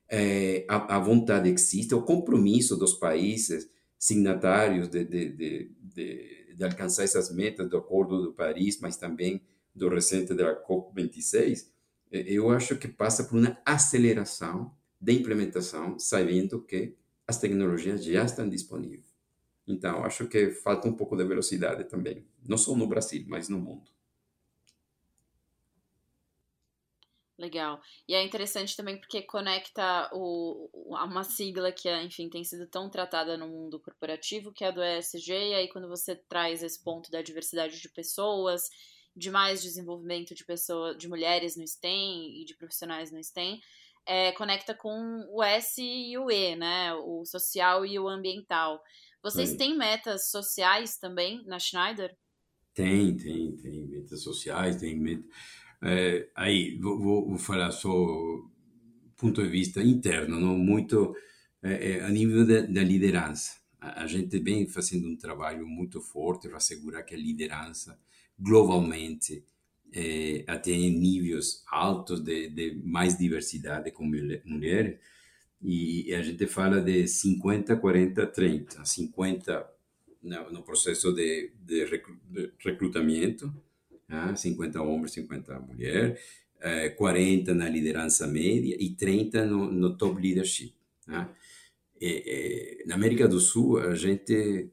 é, 0.08 0.64
a, 0.68 0.96
a, 0.96 0.98
vontade 0.98 1.48
existe, 1.48 1.94
o 1.94 2.02
compromisso 2.02 2.76
dos 2.76 2.94
países 2.94 3.70
signatários 3.98 4.88
de, 4.88 5.04
de, 5.04 5.28
de, 5.30 5.70
de, 5.80 6.54
de 6.56 6.64
alcançar 6.64 7.04
essas 7.04 7.32
metas 7.32 7.68
do 7.68 7.76
Acordo 7.76 8.28
de 8.28 8.34
Paris, 8.34 8.78
mas 8.80 8.96
também 8.96 9.40
do 9.74 9.88
recente 9.88 10.34
da 10.34 10.62
COP26, 10.66 11.66
é, 12.10 12.20
eu 12.26 12.50
acho 12.50 12.76
que 12.76 12.88
passa 12.88 13.24
por 13.24 13.38
uma 13.38 13.58
aceleração 13.64 14.74
de 15.00 15.12
implementação, 15.12 15.98
sabendo 15.98 16.62
que 16.62 16.94
as 17.26 17.38
tecnologias 17.38 18.04
já 18.04 18.24
estão 18.24 18.48
disponíveis. 18.48 19.11
Então, 19.66 20.04
acho 20.04 20.26
que 20.28 20.50
falta 20.50 20.88
um 20.88 20.94
pouco 20.94 21.16
de 21.16 21.24
velocidade 21.24 21.84
também, 21.84 22.26
não 22.44 22.58
só 22.58 22.74
no 22.74 22.86
Brasil, 22.86 23.24
mas 23.28 23.48
no 23.48 23.58
mundo. 23.58 23.90
Legal. 27.38 27.80
E 28.06 28.14
é 28.14 28.22
interessante 28.22 28.76
também 28.76 28.98
porque 28.98 29.22
conecta 29.22 30.08
o, 30.12 30.70
uma 30.72 31.24
sigla 31.24 31.72
que, 31.72 31.90
enfim, 32.02 32.28
tem 32.28 32.44
sido 32.44 32.68
tão 32.68 32.88
tratada 32.88 33.36
no 33.36 33.48
mundo 33.48 33.80
corporativo, 33.80 34.52
que 34.52 34.64
é 34.64 34.68
a 34.68 34.70
do 34.70 34.80
ESG, 34.82 35.32
e 35.32 35.54
aí 35.54 35.68
quando 35.68 35.88
você 35.88 36.14
traz 36.14 36.62
esse 36.62 36.82
ponto 36.82 37.10
da 37.10 37.20
diversidade 37.20 37.80
de 37.80 37.88
pessoas, 37.88 38.70
de 39.16 39.30
mais 39.30 39.60
desenvolvimento 39.60 40.34
de 40.34 40.44
pessoas, 40.44 40.96
de 40.96 41.08
mulheres 41.08 41.56
no 41.56 41.66
STEM 41.66 42.40
e 42.40 42.44
de 42.44 42.54
profissionais 42.54 43.10
no 43.10 43.22
STEM, 43.22 43.60
é, 44.06 44.32
conecta 44.32 44.74
com 44.74 45.26
o 45.30 45.42
S 45.42 45.82
e 45.82 46.16
o 46.18 46.30
E, 46.30 46.54
né? 46.54 46.94
O 46.94 47.24
social 47.24 47.84
e 47.84 47.98
o 47.98 48.08
ambiental. 48.08 48.82
Vocês 49.22 49.54
têm 49.54 49.76
metas 49.76 50.30
sociais 50.30 50.96
também 50.96 51.44
na 51.46 51.58
Schneider? 51.58 52.16
Tem, 52.74 53.16
tem, 53.16 53.56
tem 53.56 53.86
metas 53.86 54.22
sociais, 54.22 54.76
tem 54.76 54.98
metas 54.98 55.30
é, 55.82 56.28
aí 56.36 56.78
vou, 56.78 57.26
vou, 57.26 57.38
falar 57.38 57.72
só 57.72 57.90
ponto 59.16 59.42
de 59.42 59.48
vista 59.48 59.82
interno, 59.82 60.38
não 60.38 60.56
muito 60.56 61.14
é, 61.60 62.00
a 62.00 62.08
nível 62.08 62.46
da, 62.46 62.60
da 62.60 62.82
liderança. 62.84 63.56
A, 63.80 64.04
a, 64.04 64.06
gente 64.06 64.38
vem 64.38 64.68
fazendo 64.68 65.08
um 65.08 65.16
trabalho 65.16 65.66
muito 65.66 66.00
forte 66.00 66.48
para 66.48 66.58
assegurar 66.58 67.04
que 67.04 67.16
a 67.16 67.18
liderança 67.18 67.98
globalmente 68.38 69.44
é, 69.92 70.44
atende 70.46 70.90
níveis 70.90 71.64
altos 71.68 72.20
de, 72.20 72.48
de, 72.48 72.80
mais 72.84 73.18
diversidade 73.18 73.90
com 73.90 74.04
mulheres. 74.44 75.00
E 75.62 76.12
a 76.14 76.22
gente 76.22 76.46
fala 76.46 76.80
de 76.80 77.06
50, 77.06 77.76
40, 77.76 78.26
30. 78.26 78.84
50 78.84 79.70
no, 80.22 80.62
processo 80.62 81.12
de, 81.12 81.52
de 81.64 81.84
recrutamento, 82.64 83.52
50 84.36 84.82
homens, 84.82 85.12
50 85.12 85.60
mulheres, 85.60 86.20
40 86.96 87.54
na 87.54 87.68
liderança 87.68 88.26
média 88.26 88.76
e 88.78 88.90
30 88.90 89.46
no, 89.46 89.70
no 89.70 89.96
top 89.96 90.20
leadership. 90.20 90.74
E, 92.00 92.84
na 92.86 92.94
América 92.94 93.28
do 93.28 93.40
Sul, 93.40 93.78
a 93.78 93.94
gente 93.94 94.70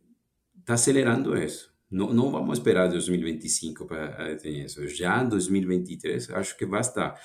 está 0.60 0.74
acelerando 0.74 1.38
isso. 1.38 1.74
Não, 1.90 2.14
não 2.14 2.32
vamos 2.32 2.60
esperar 2.60 2.88
2025 2.88 3.86
para 3.86 4.36
ter 4.36 4.50
isso. 4.50 4.88
Já 4.88 5.24
em 5.24 5.30
2023, 5.30 6.30
acho 6.32 6.56
que 6.56 6.66
vai 6.66 6.82
estar. 6.82 7.20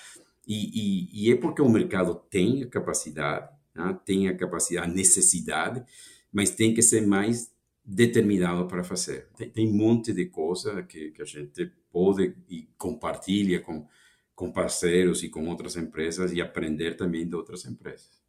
E, 0.46 0.54
e, 0.56 1.28
e 1.28 1.32
é 1.32 1.36
porque 1.36 1.60
o 1.60 1.68
mercado 1.68 2.14
tem 2.30 2.62
a 2.62 2.68
capacidade, 2.68 3.48
né? 3.74 3.98
tem 4.04 4.28
a 4.28 4.36
capacidade, 4.36 4.86
a 4.86 4.92
necessidade, 4.92 5.84
mas 6.32 6.50
tem 6.50 6.72
que 6.74 6.82
ser 6.82 7.06
mais 7.06 7.52
determinado 7.84 8.66
para 8.66 8.82
fazer. 8.82 9.28
Tem, 9.36 9.50
tem 9.50 9.68
um 9.68 9.76
monte 9.76 10.12
de 10.12 10.26
coisa 10.26 10.82
que, 10.82 11.10
que 11.10 11.22
a 11.22 11.26
gente 11.26 11.70
pode 11.92 12.34
e 12.48 12.68
compartilha 12.78 13.60
com, 13.60 13.86
com 14.34 14.50
parceiros 14.50 15.22
e 15.22 15.28
com 15.28 15.48
outras 15.48 15.76
empresas 15.76 16.32
e 16.32 16.40
aprender 16.40 16.96
também 16.96 17.28
de 17.28 17.36
outras 17.36 17.64
empresas. 17.66 18.24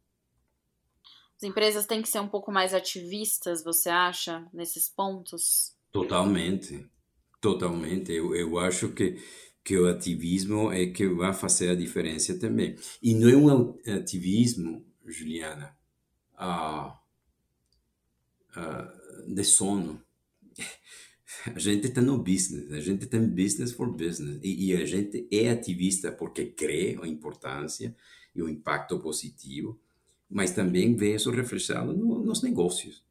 As 1.36 1.42
empresas 1.42 1.86
têm 1.86 2.00
que 2.00 2.08
ser 2.08 2.20
um 2.20 2.28
pouco 2.28 2.50
mais 2.50 2.72
ativistas, 2.72 3.62
você 3.62 3.90
acha, 3.90 4.46
nesses 4.54 4.88
pontos? 4.88 5.74
Totalmente, 5.92 6.86
totalmente. 7.40 8.12
Eu, 8.12 8.34
eu 8.34 8.58
acho 8.58 8.90
que, 8.90 9.22
que 9.62 9.76
o 9.76 9.86
ativismo 9.86 10.72
é 10.72 10.86
que 10.86 11.06
vai 11.08 11.34
fazer 11.34 11.70
a 11.70 11.74
diferença 11.74 12.38
também. 12.38 12.76
E 13.02 13.14
não 13.14 13.50
é 13.50 13.54
um 13.54 13.78
ativismo, 13.98 14.85
Juliana, 15.10 15.76
ah, 16.36 16.98
de 19.26 19.44
sono. 19.44 20.00
A 21.54 21.58
gente 21.58 21.88
está 21.88 22.00
no 22.00 22.18
business, 22.18 22.72
a 22.72 22.80
gente 22.80 23.06
tem 23.06 23.28
business 23.28 23.72
for 23.72 23.90
business. 23.90 24.40
E, 24.42 24.70
e, 24.70 24.76
a 24.76 24.84
gente 24.84 25.28
é 25.30 25.50
ativista 25.50 26.10
porque 26.10 26.46
crê 26.46 26.98
a 27.00 27.06
importância 27.06 27.94
e 28.34 28.42
o 28.42 28.48
impacto 28.48 28.98
positivo, 28.98 29.78
mas 30.28 30.52
também 30.52 30.96
vê 30.96 31.14
isso 31.14 31.30
refletido 31.30 31.92
no, 31.92 32.24
nos 32.24 32.42
negócios. 32.42 33.04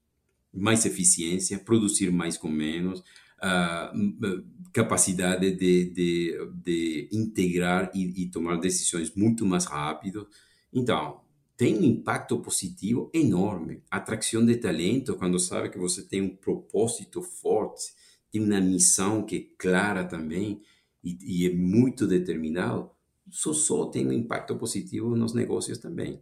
Mais 0.53 0.85
eficiência, 0.85 1.59
produzir 1.59 2.11
mais 2.11 2.37
com 2.37 2.49
menos, 2.49 2.99
uh, 2.99 4.43
capacidade 4.73 5.51
de, 5.51 5.85
de, 5.85 6.49
de 6.63 7.09
integrar 7.11 7.91
e, 7.93 8.23
e 8.23 8.29
tomar 8.29 8.57
decisões 8.57 9.13
muito 9.15 9.45
mais 9.45 9.65
rápido. 9.65 10.27
Então, 10.73 11.21
tem 11.57 11.77
um 11.77 11.83
impacto 11.83 12.37
positivo 12.39 13.09
enorme. 13.13 13.81
Atração 13.89 14.45
de 14.45 14.55
talento, 14.57 15.15
quando 15.15 15.39
sabe 15.39 15.69
que 15.69 15.77
você 15.77 16.03
tem 16.03 16.21
um 16.21 16.35
propósito 16.35 17.21
forte, 17.21 17.93
tem 18.31 18.41
uma 18.41 18.59
missão 18.59 19.23
que 19.23 19.35
é 19.35 19.55
clara 19.57 20.03
também 20.03 20.61
e, 21.03 21.17
e 21.21 21.47
é 21.47 21.53
muito 21.53 22.05
determinado, 22.05 22.89
só, 23.29 23.53
só 23.53 23.85
tem 23.85 24.05
um 24.05 24.11
impacto 24.11 24.55
positivo 24.57 25.15
nos 25.15 25.33
negócios 25.33 25.77
também. 25.77 26.21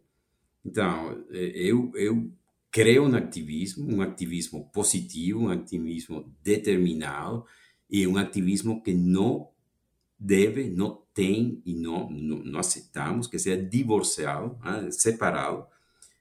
Então, 0.64 1.26
é, 1.32 1.46
eu, 1.56 1.92
eu 1.96 2.32
creio 2.70 3.08
no 3.08 3.18
ativismo, 3.18 3.92
um 3.92 4.02
ativismo 4.02 4.70
positivo, 4.72 5.42
um 5.42 5.50
ativismo 5.50 6.32
determinado 6.44 7.46
e 7.90 8.08
um 8.08 8.18
ativismo 8.18 8.82
que 8.82 8.94
não 8.94 9.50
deve, 10.24 10.70
não 10.70 11.04
tem 11.14 11.62
e 11.66 11.76
não, 11.76 12.10
não, 12.10 12.38
não 12.38 12.60
aceitamos 12.60 13.28
que 13.28 13.38
seja 13.38 13.62
divorciado, 13.62 14.58
né, 14.64 14.90
separado 14.90 15.68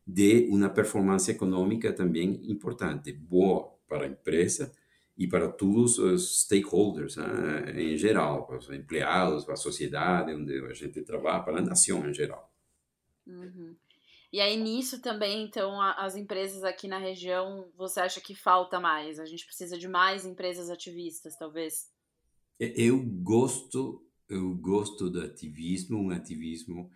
de 0.05 0.49
uma 0.51 0.69
performance 0.69 1.31
econômica 1.31 1.93
também 1.93 2.51
importante, 2.51 3.13
boa 3.13 3.73
para 3.87 4.05
a 4.05 4.09
empresa 4.09 4.73
e 5.17 5.29
para 5.29 5.49
todos 5.49 5.99
os 5.99 6.41
stakeholders 6.43 7.17
né, 7.17 7.81
em 7.81 7.97
geral, 7.97 8.45
para 8.45 8.59
os 8.59 8.69
empregados, 8.71 9.45
para 9.45 9.55
a 9.55 9.57
sociedade 9.57 10.35
onde 10.35 10.59
a 10.67 10.75
gente 10.75 11.01
trabalha, 11.03 11.45
para 11.45 11.59
a 11.59 11.63
nação 11.63 12.05
em 12.09 12.13
geral. 12.13 12.53
Uhum. 13.25 13.77
E 14.33 14.41
aí 14.41 14.57
nisso 14.57 15.01
também, 15.01 15.45
então, 15.45 15.81
as 15.81 16.17
empresas 16.17 16.65
aqui 16.65 16.89
na 16.89 16.99
região, 16.99 17.71
você 17.77 18.01
acha 18.01 18.21
que 18.21 18.35
falta 18.35 18.81
mais? 18.81 19.21
A 19.21 19.27
gente 19.27 19.45
precisa 19.45 19.79
de 19.79 19.87
mais 19.87 20.25
empresas 20.25 20.71
ativistas, 20.71 21.37
talvez? 21.37 21.92
Eu 22.59 23.03
gosto, 23.03 24.05
eu 24.29 24.55
gosto 24.55 25.11
do 25.11 25.21
ativismo, 25.21 25.99
um 25.99 26.11
ativismo 26.11 26.91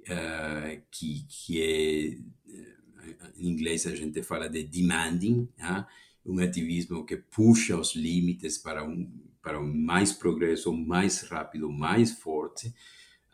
uh, 0.00 0.82
que, 0.90 1.26
que 1.28 1.62
é, 1.62 2.06
eh, 2.52 3.32
em 3.36 3.48
inglês 3.48 3.86
a 3.86 3.94
gente 3.94 4.22
fala 4.22 4.48
de 4.48 4.62
demanding, 4.64 5.48
uh, 5.58 5.84
um 6.24 6.38
ativismo 6.38 7.04
que 7.04 7.16
puxa 7.16 7.76
os 7.76 7.94
limites 7.94 8.58
para 8.58 8.84
um, 8.84 9.10
para 9.42 9.60
um 9.60 9.72
mais 9.72 10.12
progresso, 10.12 10.72
mais 10.72 11.22
rápido, 11.22 11.70
mais 11.70 12.12
forte 12.12 12.68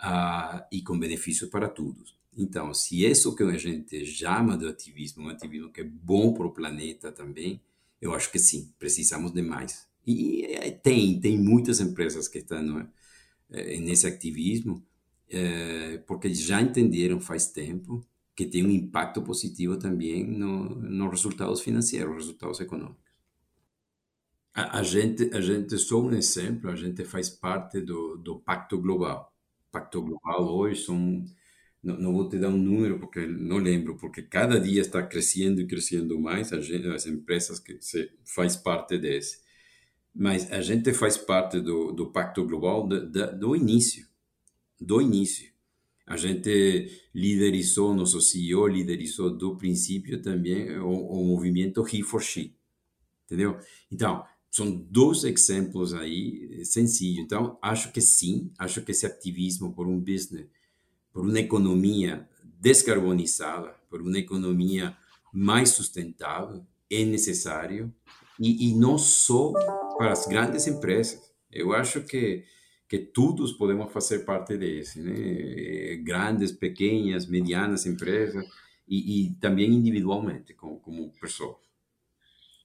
uh, 0.01 0.62
e 0.71 0.83
com 0.83 0.99
benefício 0.99 1.49
para 1.49 1.69
todos. 1.69 2.17
Então, 2.37 2.75
se 2.75 3.05
isso 3.05 3.35
que 3.35 3.43
a 3.43 3.57
gente 3.57 4.05
chama 4.05 4.59
de 4.59 4.69
ativismo, 4.69 5.25
um 5.25 5.29
ativismo 5.31 5.73
que 5.73 5.81
é 5.81 5.85
bom 5.85 6.35
para 6.35 6.47
o 6.47 6.53
planeta 6.53 7.11
também, 7.11 7.61
eu 8.01 8.15
acho 8.15 8.31
que 8.31 8.39
sim, 8.39 8.73
precisamos 8.79 9.33
de 9.33 9.41
mais. 9.41 9.86
E 10.07 10.45
eh, 10.45 10.71
tem, 10.71 11.21
tem 11.21 11.38
muitas 11.38 11.81
empresas 11.81 12.29
que 12.29 12.38
estão 12.38 12.88
é, 13.51 13.79
nesse 13.79 14.07
ativismo, 14.07 14.85
porque 16.07 16.33
já 16.33 16.62
entenderam 16.62 17.21
faz 17.21 17.49
tempo 17.49 18.07
que 18.37 18.47
tem 18.47 18.64
um 18.64 18.71
impacto 18.71 19.23
positivo 19.23 19.79
também 19.79 20.25
no, 20.25 20.69
nos 20.77 21.11
resultados 21.11 21.62
financeiros, 21.62 22.14
resultados 22.14 22.61
econômicos. 22.61 23.07
A, 24.55 24.83
gente, 24.83 25.31
a 25.35 25.40
gente 25.40 25.77
só 25.79 26.01
um 26.01 26.12
exemplo, 26.12 26.71
a 26.71 26.77
gente 26.77 27.05
faz 27.05 27.29
parte 27.29 27.81
do, 27.81 28.16
do 28.16 28.38
Pacto 28.40 28.79
Global. 28.81 29.35
Pacto 29.71 30.01
Global 30.03 30.47
hoje 30.55 30.83
são 30.85 31.25
não, 31.83 31.99
não, 31.99 32.12
vou 32.12 32.29
te 32.29 32.38
dar 32.38 32.49
um 32.49 32.57
número 32.57 32.99
porque 32.99 33.27
não 33.27 33.59
lembro, 33.59 33.97
porque 33.97 34.23
cada 34.23 34.59
dia 34.59 34.81
está 34.81 35.03
crescendo 35.03 35.61
e 35.61 35.66
crescendo 35.66 36.19
mais 36.19 36.49
gente, 36.49 36.88
as 36.88 37.07
empresas 37.07 37.61
que 37.61 37.81
se 37.81 38.11
faz 38.25 38.57
parte 38.57 38.99
desse. 38.99 39.40
Mas 40.18 40.50
a 40.50 40.62
gente 40.62 40.92
faz 40.94 41.16
parte 41.16 41.61
do, 41.61 41.92
do 41.92 42.11
Pacto 42.11 42.44
Global 42.46 42.87
do, 42.87 43.11
do, 43.11 43.38
do 43.38 43.57
início, 43.57 44.07
do 44.81 45.00
início. 45.00 45.50
A 46.07 46.16
gente 46.16 46.90
liderizou, 47.14 47.92
nosso 47.92 48.20
CEO 48.20 48.66
liderizou 48.66 49.37
do 49.37 49.57
princípio 49.57 50.22
também 50.22 50.79
o, 50.79 50.88
o 50.88 51.24
movimento 51.24 51.85
He 51.87 52.02
for 52.02 52.22
She, 52.22 52.55
entendeu? 53.24 53.59
Então, 53.90 54.24
são 54.48 54.70
dois 54.70 55.24
exemplos 55.24 55.92
aí 55.92 56.64
sencillos. 56.64 57.18
Então, 57.18 57.59
acho 57.61 57.92
que 57.92 58.00
sim, 58.00 58.50
acho 58.57 58.83
que 58.83 58.92
esse 58.92 59.05
ativismo 59.05 59.74
por 59.74 59.87
um 59.87 59.98
business 59.98 60.46
por 61.16 61.24
uma 61.24 61.40
economia 61.40 62.29
descarbonizada, 62.61 63.74
por 63.88 64.02
uma 64.02 64.18
economia 64.18 64.94
mais 65.33 65.70
sustentável, 65.70 66.62
é 66.90 67.07
necessário, 67.07 67.90
e, 68.38 68.68
e 68.68 68.74
não 68.74 68.98
só 68.98 69.55
para 69.97 70.13
as 70.13 70.27
grandes 70.27 70.67
empresas. 70.67 71.21
Eu 71.51 71.73
acho 71.73 72.03
que 72.03 72.45
que 72.89 72.99
todos 72.99 73.53
podemos 73.53 73.93
fazer 73.93 74.21
parte 74.21 74.57
desse, 74.57 75.01
né? 75.01 75.97
Grandes, 76.05 76.53
pequenas, 76.53 77.27
medianas 77.27 77.85
empresas 77.85 78.45
e, 78.87 79.27
e 79.27 79.35
também 79.41 79.73
individualmente, 79.73 80.55
como, 80.55 80.79
como 80.81 81.13
pessoas. 81.21 81.57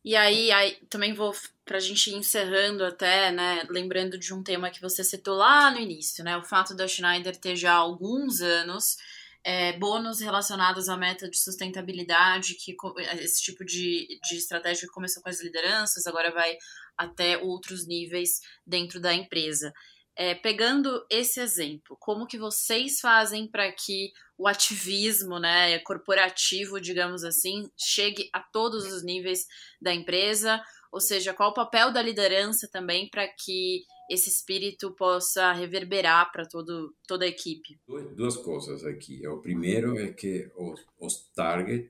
E 0.04 0.16
aí, 0.16 0.52
aí 0.52 0.78
também 0.90 1.14
vou 1.14 1.34
para 1.66 1.78
a 1.78 1.80
gente 1.80 2.10
ir 2.10 2.16
encerrando 2.16 2.84
até, 2.84 3.32
né, 3.32 3.64
lembrando 3.70 4.18
de 4.18 4.34
um 4.34 4.44
tema 4.44 4.72
que 4.72 4.82
você 4.82 5.04
citou 5.04 5.36
lá 5.36 5.70
no 5.70 5.80
início, 5.80 6.24
né, 6.24 6.36
o 6.38 6.44
fato 6.44 6.76
da 6.76 6.88
Schneider 6.88 7.38
ter 7.38 7.56
já 7.56 7.74
alguns 7.74 8.42
anos 8.42 8.98
é, 9.44 9.74
bônus 9.74 10.20
relacionados 10.20 10.90
à 10.90 10.98
meta 10.98 11.30
de 11.30 11.38
sustentabilidade, 11.38 12.56
que 12.56 12.76
esse 13.20 13.42
tipo 13.44 13.64
de, 13.64 14.20
de 14.28 14.38
estratégia 14.38 14.88
que 14.88 14.94
começou 14.94 15.22
com 15.22 15.30
as 15.30 15.42
lideranças, 15.42 16.06
agora 16.08 16.32
vai 16.32 16.58
até 16.98 17.38
outros 17.38 17.88
níveis 17.88 18.40
dentro 18.66 19.00
da 19.00 19.14
empresa. 19.14 19.74
É, 20.16 20.36
pegando 20.36 21.06
esse 21.10 21.40
exemplo, 21.40 21.96
como 22.00 22.28
que 22.28 22.38
vocês 22.38 23.00
fazem 23.00 23.48
para 23.48 23.72
que 23.72 24.12
o 24.38 24.48
ativismo 24.48 25.40
né, 25.40 25.80
corporativo, 25.80 26.82
digamos 26.82 27.24
assim, 27.24 27.70
chegue 27.78 28.30
a 28.34 28.40
todos 28.40 28.86
os 28.86 29.04
níveis 29.04 29.46
da 29.82 29.94
empresa? 29.94 30.62
Ou 30.92 31.00
seja, 31.00 31.34
qual 31.34 31.52
o 31.52 31.54
papel 31.54 31.94
da 31.94 32.02
liderança 32.02 32.68
também 32.68 33.10
para 33.10 33.26
que 33.28 33.86
esse 34.10 34.30
espírito 34.30 34.92
possa 34.92 35.54
reverberar 35.54 36.30
para 36.34 36.46
toda 36.46 37.24
a 37.24 37.28
equipe? 37.28 37.80
Duas 38.14 38.36
coisas 38.36 38.84
aqui. 38.84 39.26
O 39.26 39.40
primeiro 39.40 39.98
é 39.98 40.12
que 40.12 40.52
os, 40.58 40.86
os 41.00 41.30
targets 41.34 41.90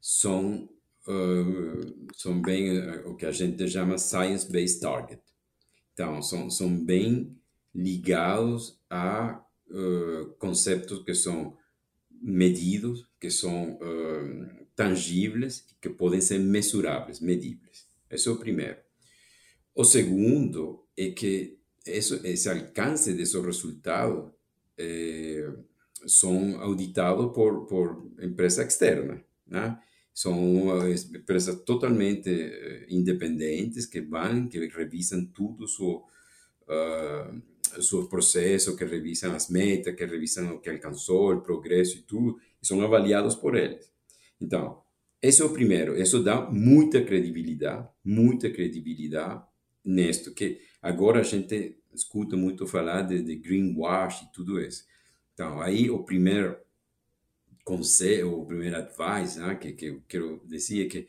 são, 0.00 0.68
são 2.14 2.40
bem 2.40 2.78
o 3.06 3.14
que 3.14 3.26
a 3.26 3.32
gente 3.32 3.66
chama 3.68 3.98
science-based 3.98 4.80
target. 4.80 5.22
Então, 5.92 6.22
são, 6.22 6.50
são 6.50 6.84
bem 6.84 7.36
ligados 7.74 8.78
a 8.90 9.42
uh, 9.70 10.26
conceitos 10.38 11.02
que 11.04 11.14
são 11.14 11.56
medidos, 12.20 13.06
que 13.20 13.30
são 13.30 13.78
tangíveis 14.74 15.64
que 15.80 15.88
podem 15.88 16.20
ser 16.20 16.38
mensuráveis, 16.38 17.20
medíveis. 17.20 17.86
Esse 18.10 18.28
é 18.28 18.30
o 18.30 18.38
primeiro. 18.38 18.78
O 19.74 19.84
segundo 19.84 20.84
é 20.96 21.10
que 21.10 21.58
esse 21.86 22.48
alcance 22.48 23.12
desses 23.12 23.40
resultados 23.42 24.30
eh, 24.76 25.50
são 26.06 26.60
auditados 26.60 27.32
por, 27.32 27.66
por 27.66 28.10
empresa 28.20 28.64
externa, 28.64 29.22
né? 29.46 29.80
São 30.18 30.34
empresas 31.14 31.62
totalmente 31.62 32.28
eh, 32.28 32.86
independentes 32.90 33.86
que 33.86 34.00
vão, 34.00 34.48
que 34.48 34.58
revisam 34.66 35.24
tudo 35.26 35.64
o 35.78 35.98
uh, 36.66 37.80
seus 37.80 38.08
processos, 38.08 38.74
que 38.74 38.84
revisam 38.84 39.32
as 39.32 39.48
metas, 39.48 39.94
que 39.94 40.04
revisam 40.04 40.56
o 40.56 40.58
que 40.58 40.70
alcançou, 40.70 41.34
o 41.34 41.40
progresso 41.40 41.98
e 41.98 42.02
tudo, 42.02 42.36
e 42.60 42.66
são 42.66 42.80
avaliados 42.80 43.36
por 43.36 43.54
eles. 43.54 43.92
Então, 44.40 44.82
esse 45.22 45.40
é 45.40 45.44
o 45.44 45.52
primeiro. 45.52 45.96
Isso 45.96 46.20
dá 46.20 46.50
muita 46.50 47.00
credibilidade, 47.00 47.88
muita 48.04 48.50
credibilidade 48.50 49.44
nisto, 49.84 50.34
que 50.34 50.60
agora 50.82 51.20
a 51.20 51.22
gente 51.22 51.78
escuta 51.94 52.36
muito 52.36 52.66
falar 52.66 53.02
de, 53.02 53.22
de 53.22 53.36
greenwash 53.36 54.22
e 54.22 54.32
tudo 54.32 54.60
isso. 54.60 54.84
Então, 55.32 55.60
aí 55.60 55.88
o 55.88 56.02
primeiro 56.02 56.56
conselho, 57.68 58.40
o 58.40 58.46
primeiro 58.46 58.76
advice 58.76 59.38
né, 59.38 59.54
que, 59.54 59.72
que 59.74 59.86
eu 59.86 60.02
quero 60.08 60.40
dizer 60.46 60.86
é 60.86 60.88
que 60.88 61.08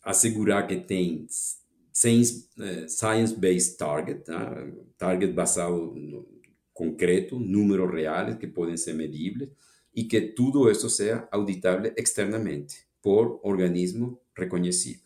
assegurar 0.00 0.68
que 0.68 0.76
tem 0.76 1.26
eh, 1.26 2.86
science-based 2.88 3.76
target, 3.76 4.30
né? 4.30 4.72
target 4.96 5.32
basado 5.32 5.92
no 5.96 6.24
concreto, 6.72 7.40
números 7.40 7.92
reais 7.92 8.38
que 8.38 8.46
podem 8.46 8.76
ser 8.76 8.94
medíveis 8.94 9.50
e 9.92 10.04
que 10.04 10.20
tudo 10.20 10.70
isso 10.70 10.88
seja 10.88 11.26
auditável 11.32 11.92
externamente 11.96 12.86
por 13.02 13.40
organismo 13.42 14.20
reconhecido. 14.36 15.02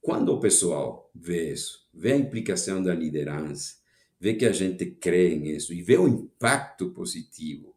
Quando 0.00 0.32
o 0.32 0.38
pessoal 0.38 1.10
vê 1.12 1.52
isso, 1.52 1.88
vê 1.92 2.12
a 2.12 2.16
implicação 2.16 2.80
da 2.80 2.94
liderança, 2.94 3.74
vê 4.18 4.34
que 4.34 4.46
a 4.46 4.52
gente 4.52 4.86
crê 4.86 5.36
nisso 5.36 5.74
e 5.74 5.82
vê 5.82 5.98
o 5.98 6.06
impacto 6.06 6.90
positivo 6.90 7.71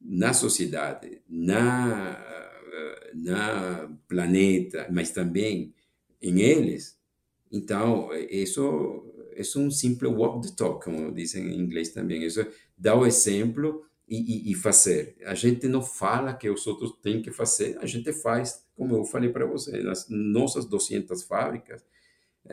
na 0.00 0.32
sociedade, 0.32 1.20
na, 1.28 2.18
na 3.14 3.90
planeta, 4.08 4.88
mas 4.90 5.10
também 5.10 5.74
em 6.20 6.40
eles, 6.40 6.96
então, 7.50 8.10
isso 8.28 9.04
é 9.34 9.58
um 9.58 9.70
simples 9.70 10.12
walk 10.12 10.46
the 10.46 10.54
talk, 10.56 10.84
como 10.84 11.12
dizem 11.12 11.46
em 11.46 11.60
inglês 11.60 11.90
também. 11.90 12.24
Isso 12.24 12.40
é 12.40 12.50
dar 12.76 12.96
o 12.96 13.06
exemplo 13.06 13.84
e, 14.08 14.50
e, 14.50 14.52
e, 14.52 14.54
fazer. 14.54 15.16
A 15.24 15.34
gente 15.34 15.68
não 15.68 15.82
fala 15.82 16.34
que 16.34 16.48
os 16.50 16.66
outros 16.66 16.92
têm 17.02 17.22
que 17.22 17.30
fazer, 17.30 17.78
a 17.78 17.86
gente 17.86 18.12
faz, 18.12 18.64
como 18.74 18.96
eu 18.96 19.04
falei 19.04 19.30
para 19.30 19.46
você, 19.46 19.82
nas 19.82 20.06
nossas 20.08 20.64
200 20.66 21.22
fábricas, 21.24 21.84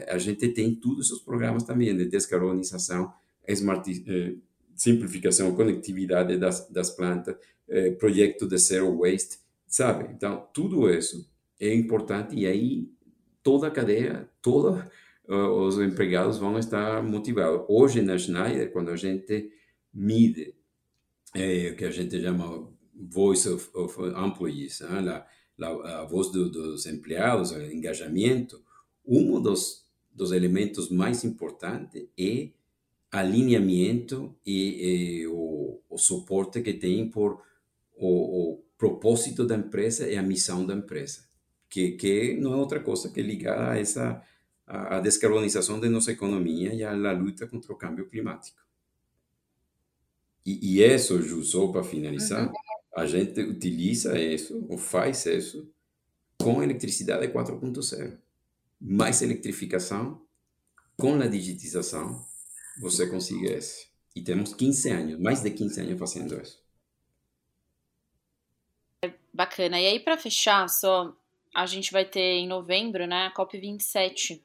a 0.08 0.18
gente 0.18 0.48
tem 0.50 0.74
todos 0.74 1.12
os 1.12 1.22
programas 1.22 1.64
também 1.64 1.96
de 1.96 2.06
descarbonização, 2.06 3.14
smart, 3.48 4.04
eh, 4.08 4.36
simplificação, 4.76 5.56
conectividade 5.56 6.38
das, 6.38 6.70
das 6.70 6.90
plantas, 6.90 7.36
eh, 7.68 7.92
projeto 7.92 8.48
de 8.48 8.58
zero 8.58 9.00
waste, 9.00 9.40
sabe? 9.68 10.14
Então, 10.14 10.48
tudo 10.54 10.90
isso 10.90 11.30
é 11.60 11.74
importante 11.74 12.36
e 12.36 12.46
aí 12.46 12.90
toda 13.42 13.68
a 13.68 13.72
cadeia, 13.72 14.30
todos 14.42 14.84
uh, 15.28 15.34
os 15.34 15.78
empregados 15.80 16.38
vão 16.38 16.58
estar 16.58 17.04
motivados. 17.04 17.66
Hoje 17.68 18.02
na 18.02 18.18
Schneider, 18.18 18.72
quando 18.72 18.90
a 18.90 18.96
gente 18.96 19.52
mide 19.94 20.56
é, 21.36 21.72
o 21.72 21.76
que 21.76 21.86
a 21.86 21.92
gente 21.92 22.22
chama 22.22 22.72
voice 22.94 23.48
of, 23.50 23.70
of 23.74 24.00
employees, 24.02 24.80
né? 24.82 25.26
la, 25.58 26.02
a 26.02 26.06
voz 26.06 26.32
do, 26.32 26.50
dos 26.50 26.86
empregados, 26.86 27.52
o 27.52 27.62
engajamento, 27.62 28.64
um 29.06 29.42
dos, 29.42 29.86
dos 30.12 30.32
elementos 30.32 30.90
mais 30.90 31.24
importantes 31.24 32.08
é 32.18 32.50
alinhamento 33.14 34.36
e, 34.44 35.22
e 35.22 35.28
o, 35.28 35.80
o, 35.88 35.98
suporte 36.00 36.64
que 36.64 36.74
tem 36.74 37.08
por 37.08 37.44
o, 37.96 38.08
o, 38.08 38.64
propósito 38.76 39.46
da 39.46 39.56
empresa 39.56 40.10
e 40.10 40.18
a 40.18 40.24
missão 40.24 40.66
da 40.66 40.74
empresa, 40.74 41.24
que, 41.70 41.92
que 41.92 42.34
não 42.34 42.54
é 42.54 42.56
outra 42.56 42.80
coisa 42.80 43.12
que 43.12 43.22
ligar 43.22 43.72
a 43.72 43.78
essa 43.78 44.22
a, 44.66 44.98
a 44.98 45.00
descarbonização 45.00 45.80
de 45.80 45.88
nossa 45.90 46.12
economia 46.12 46.74
e 46.74 46.84
a, 46.84 46.92
a 46.92 47.12
luta 47.12 47.46
contra 47.46 47.72
o 47.72 47.76
câmbio 47.76 48.10
climático. 48.10 48.60
E, 50.44 50.80
e 50.80 50.84
isso, 50.84 51.22
Ju, 51.22 51.44
só 51.44 51.68
para 51.68 51.84
finalizar, 51.84 52.48
uhum. 52.48 52.54
a 52.96 53.06
gente 53.06 53.40
utiliza 53.42 54.20
isso, 54.20 54.66
ou 54.68 54.78
faz 54.78 55.26
isso, 55.28 55.72
com 56.38 56.64
eletricidade 56.64 57.28
4.0. 57.28 58.18
Mais 58.82 59.22
eletrificação, 59.22 60.20
com 60.98 61.14
a 61.22 61.28
digitização, 61.28 62.26
você 62.80 63.08
consegue 63.08 63.54
isso. 63.54 63.88
E 64.16 64.22
temos 64.22 64.54
15 64.54 64.90
anos, 64.90 65.20
mais 65.20 65.42
de 65.42 65.50
15 65.50 65.82
anos 65.82 66.00
fazendo 66.00 66.42
isso. 66.42 66.62
Bacana. 69.34 69.80
E 69.80 69.88
aí, 69.88 70.00
para 70.00 70.18
fechar, 70.18 70.70
só 70.70 71.16
a 71.54 71.66
gente 71.66 71.92
vai 71.92 72.06
ter 72.06 72.38
em 72.38 72.48
novembro, 72.48 73.06
né, 73.08 73.28
a 73.28 73.34
COP27. 73.34 74.42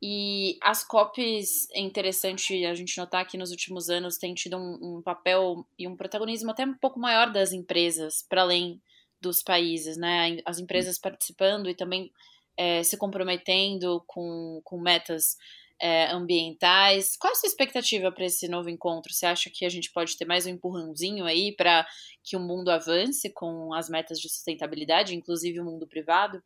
E 0.00 0.58
as 0.60 0.84
COPs, 0.84 1.68
é 1.72 1.80
interessante 1.80 2.66
a 2.66 2.74
gente 2.74 2.98
notar 2.98 3.26
que 3.26 3.38
nos 3.38 3.50
últimos 3.50 3.88
anos 3.88 4.18
tem 4.18 4.34
tido 4.34 4.56
um, 4.58 4.98
um 4.98 5.02
papel 5.02 5.66
e 5.78 5.88
um 5.88 5.96
protagonismo 5.96 6.50
até 6.50 6.66
um 6.66 6.74
pouco 6.74 7.00
maior 7.00 7.32
das 7.32 7.52
empresas, 7.52 8.22
para 8.28 8.42
além 8.42 8.80
dos 9.20 9.42
países, 9.42 9.96
né? 9.96 10.38
As 10.44 10.58
empresas 10.58 10.98
participando 10.98 11.70
e 11.70 11.74
também 11.74 12.12
é, 12.56 12.82
se 12.82 12.96
comprometendo 12.98 14.02
com, 14.06 14.60
com 14.64 14.78
metas 14.78 15.38
é, 15.80 16.10
ambientais. 16.10 17.16
Qual 17.16 17.32
a 17.32 17.36
sua 17.36 17.48
expectativa 17.48 18.10
para 18.10 18.24
esse 18.24 18.48
novo 18.48 18.68
encontro? 18.68 19.12
Você 19.12 19.26
acha 19.26 19.50
que 19.50 19.64
a 19.64 19.68
gente 19.68 19.92
pode 19.92 20.16
ter 20.16 20.24
mais 20.24 20.46
um 20.46 20.50
empurrãozinho 20.50 21.24
aí 21.24 21.54
para 21.54 21.86
que 22.22 22.36
o 22.36 22.40
mundo 22.40 22.70
avance 22.70 23.30
com 23.30 23.72
as 23.74 23.88
metas 23.88 24.18
de 24.18 24.28
sustentabilidade, 24.28 25.14
inclusive 25.14 25.60
o 25.60 25.64
mundo 25.64 25.86
privado? 25.86 26.42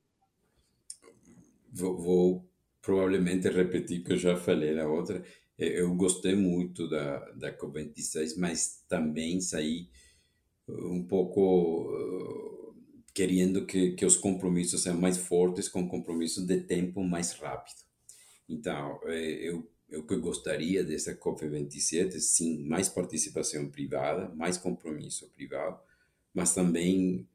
Vou, 1.73 1.97
vou 1.97 2.51
provavelmente 2.83 3.49
repetir 3.49 4.01
o 4.01 4.05
que 4.05 4.13
eu 4.13 4.19
já 4.19 4.37
falei 4.37 4.73
na 4.73 4.87
outra. 4.87 5.25
É, 5.59 5.81
eu 5.81 5.95
gostei 5.95 6.35
muito 6.35 6.89
da, 6.89 7.19
da 7.33 7.57
COP26, 7.57 8.37
mas 8.37 8.85
também 8.89 9.41
saí 9.41 9.89
um 10.69 11.03
pouco 11.03 11.93
uh, 11.93 12.75
querendo 13.13 13.67
que, 13.67 13.93
que 13.93 14.07
os 14.07 14.17
compromissos 14.17 14.83
sejam 14.83 15.01
mais 15.01 15.19
fortes, 15.19 15.69
com 15.69 15.89
compromissos 15.89 16.47
de 16.47 16.61
tempo 16.61 17.03
mais 17.03 17.33
rápido. 17.33 17.90
Então, 18.51 18.99
é, 19.05 19.49
eu, 19.49 19.65
eu 19.89 20.03
que 20.03 20.17
gostaria 20.17 20.83
dessa 20.83 21.15
COP27, 21.15 22.19
sim, 22.19 22.65
mais 22.65 22.89
participação 22.89 23.71
privada, 23.71 24.29
mais 24.35 24.59
compromisso 24.59 25.31
privado, 25.31 25.79
mas 26.35 26.53
também, 26.53 27.29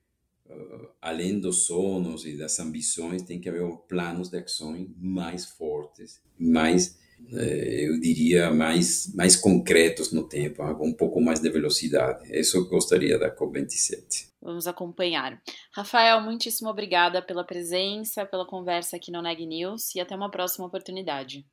uh, 0.46 0.90
além 1.02 1.40
dos 1.40 1.66
sonhos 1.66 2.26
e 2.26 2.36
das 2.36 2.60
ambições, 2.60 3.24
tem 3.24 3.40
que 3.40 3.48
haver 3.48 3.66
planos 3.88 4.30
de 4.30 4.38
ação 4.38 4.88
mais 4.98 5.46
fortes, 5.46 6.22
mais, 6.38 7.00
eu 7.32 8.00
diria, 8.00 8.52
mais, 8.52 9.14
mais 9.16 9.36
concretos 9.36 10.12
no 10.12 10.28
tempo, 10.28 10.64
um 10.82 10.94
pouco 10.94 11.22
mais 11.22 11.40
de 11.40 11.50
velocidade. 11.50 12.26
Isso 12.32 12.58
eu 12.58 12.68
gostaria 12.68 13.18
da 13.18 13.36
COP27. 13.36 14.30
Vamos 14.42 14.68
acompanhar. 14.68 15.42
Rafael, 15.74 16.22
muitíssimo 16.22 16.70
obrigada 16.70 17.22
pela 17.22 17.44
presença, 17.44 18.26
pela 18.26 18.46
conversa 18.46 18.96
aqui 18.96 19.12
no 19.12 19.22
Neg 19.22 19.46
News 19.46 19.96
e 19.96 20.00
até 20.00 20.16
uma 20.16 20.30
próxima 20.30 20.68
oportunidade. 20.68 21.46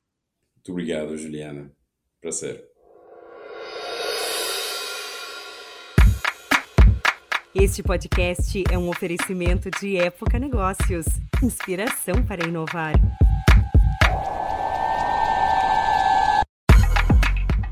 Muito 0.57 0.73
obrigado, 0.73 1.17
Juliana. 1.17 1.73
Prazer. 2.21 2.69
Este 7.55 7.83
podcast 7.83 8.65
é 8.71 8.79
um 8.79 8.89
oferecimento 8.89 9.71
de 9.81 9.97
Época 9.97 10.39
Negócios 10.39 11.05
inspiração 11.43 12.25
para 12.25 12.47
inovar. 12.47 12.95